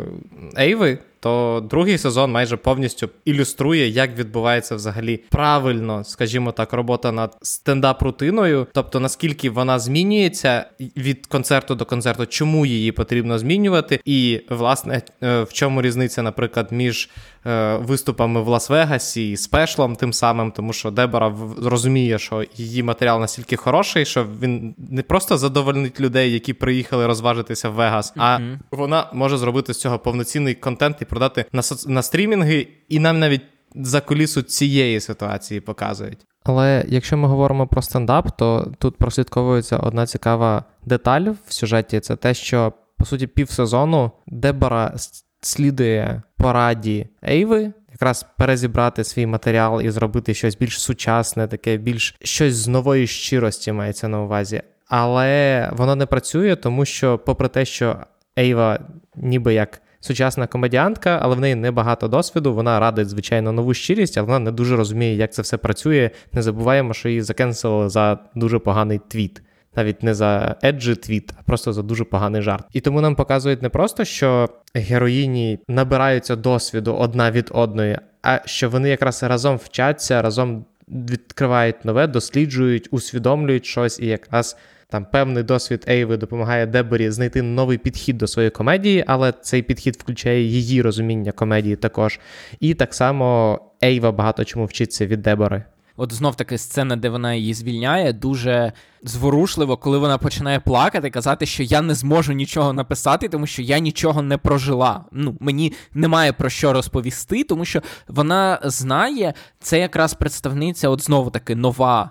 Ейви, 0.58 0.98
то 1.24 1.64
другий 1.70 1.98
сезон 1.98 2.32
майже 2.32 2.56
повністю 2.56 3.08
ілюструє, 3.24 3.88
як 3.88 4.18
відбувається 4.18 4.74
взагалі 4.74 5.20
правильно, 5.30 6.04
скажімо 6.04 6.52
так, 6.52 6.72
робота 6.72 7.12
над 7.12 7.36
стендап-рутиною, 7.42 8.66
тобто 8.72 9.00
наскільки 9.00 9.50
вона 9.50 9.78
змінюється 9.78 10.66
від 10.96 11.26
концерту 11.26 11.74
до 11.74 11.84
концерту, 11.84 12.26
чому 12.26 12.66
її 12.66 12.92
потрібно 12.92 13.38
змінювати, 13.38 14.00
і 14.04 14.40
власне 14.50 15.02
е, 15.22 15.42
в 15.42 15.52
чому 15.52 15.82
різниця, 15.82 16.22
наприклад, 16.22 16.68
між 16.70 17.10
е, 17.46 17.76
виступами 17.76 18.42
в 18.42 18.48
Лас-Вегасі 18.48 19.20
і 19.20 19.36
спешлом 19.36 19.96
тим 19.96 20.12
самим, 20.12 20.50
тому 20.50 20.72
що 20.72 20.90
Дебора 20.90 21.34
розуміє, 21.62 22.18
що 22.18 22.44
її 22.56 22.82
матеріал 22.82 23.20
настільки 23.20 23.56
хороший, 23.56 24.04
що 24.04 24.26
він 24.42 24.74
не 24.78 25.02
просто 25.02 25.38
задовольнить 25.38 26.00
людей, 26.00 26.32
які 26.32 26.52
приїхали 26.52 27.06
розважитися 27.06 27.68
в 27.68 27.72
Вегас, 27.72 28.12
а 28.16 28.36
mm-hmm. 28.36 28.58
вона 28.70 29.10
може 29.12 29.38
зробити 29.38 29.74
з 29.74 29.80
цього 29.80 29.98
повноцінний 29.98 30.54
контент 30.54 30.96
і 31.00 31.04
продати 31.14 31.44
на 31.52 31.62
соц... 31.62 31.86
на 31.86 32.02
стрімінги, 32.02 32.68
і 32.88 32.98
нам 32.98 33.18
навіть 33.18 33.42
за 33.74 34.00
кулісу 34.00 34.42
цієї 34.42 35.00
ситуації 35.00 35.60
показують. 35.60 36.26
Але 36.44 36.84
якщо 36.88 37.16
ми 37.16 37.28
говоримо 37.28 37.66
про 37.66 37.82
стендап, 37.82 38.36
то 38.36 38.72
тут 38.78 38.96
прослідковується 38.96 39.76
одна 39.76 40.06
цікава 40.06 40.64
деталь 40.86 41.26
в 41.46 41.52
сюжеті: 41.52 42.00
це 42.00 42.16
те, 42.16 42.34
що 42.34 42.72
по 42.98 43.04
суті 43.04 43.26
півсезону 43.26 44.10
Дебора 44.26 44.94
слідує 45.40 46.22
пораді 46.36 47.08
Ейви. 47.28 47.72
Якраз 47.92 48.26
перезібрати 48.38 49.04
свій 49.04 49.26
матеріал 49.26 49.82
і 49.82 49.90
зробити 49.90 50.34
щось 50.34 50.56
більш 50.56 50.80
сучасне, 50.80 51.46
таке 51.46 51.76
більш 51.76 52.16
щось 52.22 52.54
з 52.54 52.68
нової 52.68 53.06
щирості 53.06 53.72
мається 53.72 54.08
на 54.08 54.22
увазі. 54.22 54.62
Але 54.88 55.70
воно 55.72 55.96
не 55.96 56.06
працює, 56.06 56.56
тому 56.56 56.84
що, 56.84 57.18
попри 57.18 57.48
те, 57.48 57.64
що 57.64 57.96
Ейва 58.38 58.78
ніби 59.16 59.54
як 59.54 59.82
сучасна 60.04 60.46
комедіантка, 60.46 61.18
але 61.22 61.36
в 61.36 61.40
неї 61.40 61.54
небагато 61.54 62.08
досвіду. 62.08 62.54
Вона 62.54 62.80
радить, 62.80 63.08
звичайно, 63.08 63.52
нову 63.52 63.74
щирість, 63.74 64.18
але 64.18 64.26
вона 64.26 64.38
не 64.38 64.52
дуже 64.52 64.76
розуміє, 64.76 65.14
як 65.14 65.32
це 65.32 65.42
все 65.42 65.56
працює. 65.56 66.10
Не 66.32 66.42
забуваємо, 66.42 66.94
що 66.94 67.08
її 67.08 67.22
закенселили 67.22 67.88
за 67.88 68.18
дуже 68.34 68.58
поганий 68.58 69.00
твіт. 69.08 69.42
навіть 69.76 70.02
не 70.02 70.14
за 70.14 70.56
еджі 70.64 70.94
твіт, 70.94 71.32
а 71.40 71.42
просто 71.42 71.72
за 71.72 71.82
дуже 71.82 72.04
поганий 72.04 72.42
жарт. 72.42 72.66
І 72.72 72.80
тому 72.80 73.00
нам 73.00 73.14
показують 73.14 73.62
не 73.62 73.68
просто, 73.68 74.04
що 74.04 74.48
героїні 74.74 75.58
набираються 75.68 76.36
досвіду 76.36 76.94
одна 76.94 77.30
від 77.30 77.50
одної, 77.52 77.98
а 78.22 78.40
що 78.44 78.70
вони 78.70 78.88
якраз 78.88 79.22
разом 79.22 79.56
вчаться, 79.56 80.22
разом 80.22 80.64
відкривають 80.88 81.84
нове, 81.84 82.06
досліджують, 82.06 82.88
усвідомлюють 82.90 83.66
щось 83.66 84.00
і 84.00 84.06
якраз. 84.06 84.56
Там 84.88 85.06
певний 85.12 85.42
досвід 85.42 85.84
Ейви 85.88 86.16
допомагає 86.16 86.66
Деборі 86.66 87.10
знайти 87.10 87.42
новий 87.42 87.78
підхід 87.78 88.18
до 88.18 88.26
своєї 88.26 88.50
комедії, 88.50 89.04
але 89.06 89.32
цей 89.32 89.62
підхід 89.62 89.96
включає 89.96 90.42
її 90.42 90.82
розуміння 90.82 91.32
комедії 91.32 91.76
також. 91.76 92.20
І 92.60 92.74
так 92.74 92.94
само 92.94 93.58
Ейва 93.84 94.12
багато 94.12 94.44
чому 94.44 94.64
вчиться 94.64 95.06
від 95.06 95.22
Дебори. 95.22 95.64
От 95.96 96.12
знов 96.12 96.34
таки 96.36 96.58
сцена, 96.58 96.96
де 96.96 97.08
вона 97.08 97.34
її 97.34 97.54
звільняє, 97.54 98.12
дуже 98.12 98.72
зворушливо, 99.02 99.76
коли 99.76 99.98
вона 99.98 100.18
починає 100.18 100.60
плакати, 100.60 101.10
казати, 101.10 101.46
що 101.46 101.62
я 101.62 101.82
не 101.82 101.94
зможу 101.94 102.32
нічого 102.32 102.72
написати, 102.72 103.28
тому 103.28 103.46
що 103.46 103.62
я 103.62 103.78
нічого 103.78 104.22
не 104.22 104.38
прожила. 104.38 105.04
Ну, 105.12 105.36
мені 105.40 105.72
немає 105.94 106.32
про 106.32 106.50
що 106.50 106.72
розповісти, 106.72 107.44
тому 107.44 107.64
що 107.64 107.82
вона 108.08 108.58
знає, 108.64 109.34
це 109.60 109.78
якраз 109.78 110.14
представниця, 110.14 110.88
от 110.88 111.02
знову 111.02 111.30
таки 111.30 111.54
нова. 111.54 112.10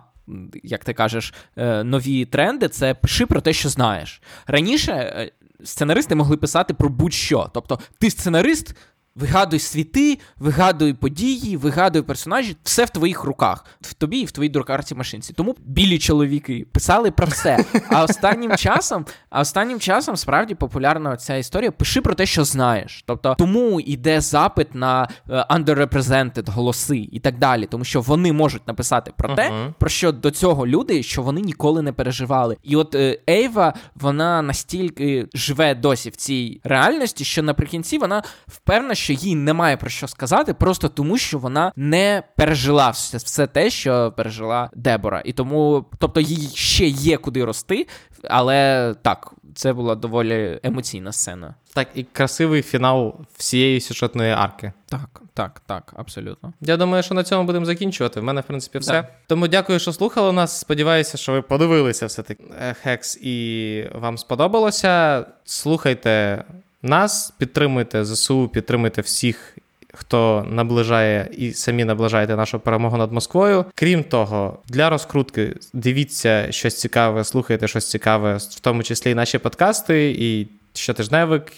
Як 0.64 0.86
ти 0.86 0.94
кажеш, 0.94 1.34
е, 1.58 1.84
нові 1.84 2.26
тренди 2.26 2.68
це 2.68 2.94
пиши 2.94 3.26
про 3.26 3.42
те, 3.42 3.54
що 3.54 3.70
знаєш. 3.70 4.22
Раніше 4.48 4.92
е, 4.92 5.32
сценаристи 5.64 6.16
могли 6.16 6.38
писати 6.38 6.74
про 6.74 6.90
будь-що. 6.90 7.50
Тобто, 7.54 7.80
ти 8.00 8.10
сценарист, 8.10 8.76
Вигадуй 9.16 9.60
світи, 9.60 10.20
вигадуй 10.40 10.94
події, 10.94 11.58
вигадуй 11.58 12.02
персонажі, 12.02 12.58
все 12.64 12.86
в 12.86 12.90
твоїх 12.90 13.24
руках, 13.24 13.66
в 13.82 13.94
тобі 13.94 14.18
і 14.18 14.26
в 14.26 14.32
твоїй 14.32 14.50
друкарці 14.50 14.96
машинці. 14.96 15.34
Тому 15.34 15.56
білі 15.66 16.00
чоловіки 16.00 16.66
писали 16.72 17.12
про 17.12 17.28
все. 17.28 17.66
А 17.90 18.04
останнім 18.04 18.56
часом, 18.56 19.06
а 19.30 19.42
останнім 19.42 19.80
часом 19.80 20.18
справді 20.18 20.56
популярна 20.56 21.18
ця 21.18 21.36
історія. 21.36 21.72
Пиши 21.72 22.02
про 22.02 22.16
те, 22.16 22.26
що 22.26 22.44
знаєш. 22.44 23.04
Тобто 23.08 23.36
тому 23.38 23.80
йде 23.80 24.22
запит 24.22 24.76
на 24.76 25.10
е, 25.30 25.46
underrepresented 25.50 26.52
голоси 26.52 27.10
і 27.12 27.20
так 27.20 27.38
далі, 27.38 27.66
тому 27.66 27.84
що 27.84 28.02
вони 28.02 28.34
можуть 28.34 28.68
написати 28.68 29.12
про 29.18 29.36
те, 29.36 29.50
uh-huh. 29.50 29.74
про 29.80 29.90
що 29.90 30.12
до 30.12 30.32
цього 30.32 30.68
люди, 30.68 31.04
що 31.04 31.22
вони 31.22 31.42
ніколи 31.42 31.82
не 31.82 31.92
переживали. 31.92 32.58
І 32.64 32.76
от 32.76 32.96
е, 32.96 33.20
Ейва, 33.30 33.74
вона 33.96 34.42
настільки 34.42 35.28
живе 35.34 35.76
досі 35.76 36.10
в 36.10 36.16
цій 36.16 36.62
реальності, 36.64 37.26
що 37.26 37.44
наприкінці 37.44 37.98
вона 37.98 38.24
впевнена 38.48 38.96
що 39.04 39.14
їй 39.14 39.36
немає 39.36 39.78
про 39.78 39.90
що 39.90 40.08
сказати, 40.08 40.54
просто 40.54 40.90
тому, 40.90 41.18
що 41.18 41.40
вона 41.40 41.72
не 41.76 42.24
пережила 42.36 42.90
все, 42.90 43.18
все 43.18 43.48
те, 43.48 43.70
що 43.70 44.14
пережила 44.18 44.70
Дебора. 44.74 45.22
І 45.26 45.34
тому, 45.34 45.86
тобто, 46.00 46.22
їй 46.22 46.50
ще 46.54 46.88
є 46.88 47.18
куди 47.18 47.46
рости, 47.46 47.88
але 48.30 48.96
так. 49.02 49.34
Це 49.56 49.74
була 49.74 49.96
доволі 49.96 50.60
емоційна 50.64 51.12
сцена. 51.12 51.56
Так, 51.74 51.88
і 51.96 52.04
красивий 52.04 52.62
фінал 52.62 53.16
всієї 53.38 53.82
сюжетної 53.82 54.32
арки. 54.32 54.72
Так, 54.86 55.22
так, 55.34 55.62
так, 55.66 55.94
абсолютно. 55.96 56.54
Я 56.62 56.78
думаю, 56.78 57.04
що 57.04 57.16
на 57.16 57.24
цьому 57.24 57.44
будемо 57.44 57.66
закінчувати. 57.66 58.20
В 58.20 58.24
мене, 58.24 58.42
в 58.42 58.44
принципі, 58.44 58.78
все. 58.78 58.92
Да. 58.92 59.08
Тому 59.28 59.48
дякую, 59.48 59.80
що 59.80 59.94
слухали 59.94 60.32
нас. 60.32 60.60
Сподіваюся, 60.60 61.18
що 61.18 61.32
ви 61.32 61.42
подивилися 61.42 62.06
все-таки 62.06 62.44
Хекс 62.84 63.18
і 63.22 63.90
вам 63.96 64.18
сподобалося. 64.18 65.26
Слухайте 65.44 66.44
нас, 66.84 67.34
підтримуйте 67.38 68.06
ЗСУ, 68.06 68.48
підтримуйте 68.48 69.02
всіх. 69.02 69.58
Хто 69.96 70.46
наближає 70.50 71.30
і 71.38 71.54
самі 71.54 71.86
наближаєте 71.86 72.36
нашу 72.36 72.60
перемогу 72.60 72.98
над 72.98 73.12
Москвою. 73.12 73.66
Крім 73.76 74.04
того, 74.04 74.60
для 74.68 74.90
розкрутки 74.90 75.56
дивіться 75.74 76.52
щось 76.52 76.80
цікаве, 76.80 77.24
слухайте 77.24 77.68
щось 77.68 77.90
цікаве, 77.90 78.38
в 78.38 78.60
тому 78.60 78.84
числі 78.84 79.12
і 79.12 79.16
наші 79.16 79.38
подкасти, 79.38 80.16
і 80.20 80.48
щотижневик 80.74 81.52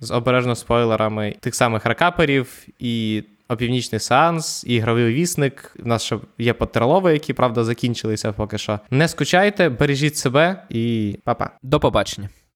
з 0.00 0.10
обережно 0.10 0.56
спойлерами 0.56 1.34
тих 1.40 1.54
самих 1.54 1.86
ракаперів, 1.86 2.66
і 2.78 3.24
опівнічний 3.48 4.00
сеанс, 4.00 4.64
ігровий 4.66 5.14
вісник. 5.14 5.76
У 5.84 5.88
нас 5.88 6.02
ще 6.02 6.18
є 6.38 6.52
потрелови, 6.52 7.12
які 7.12 7.32
правда 7.32 7.64
закінчилися 7.64 8.32
поки 8.32 8.58
що. 8.58 8.80
Не 8.90 9.08
скучайте, 9.08 9.68
бережіть 9.68 10.16
себе 10.16 10.62
і 10.68 11.16
па-па. 11.24 11.50
До 11.62 11.80
побачення. 11.80 12.28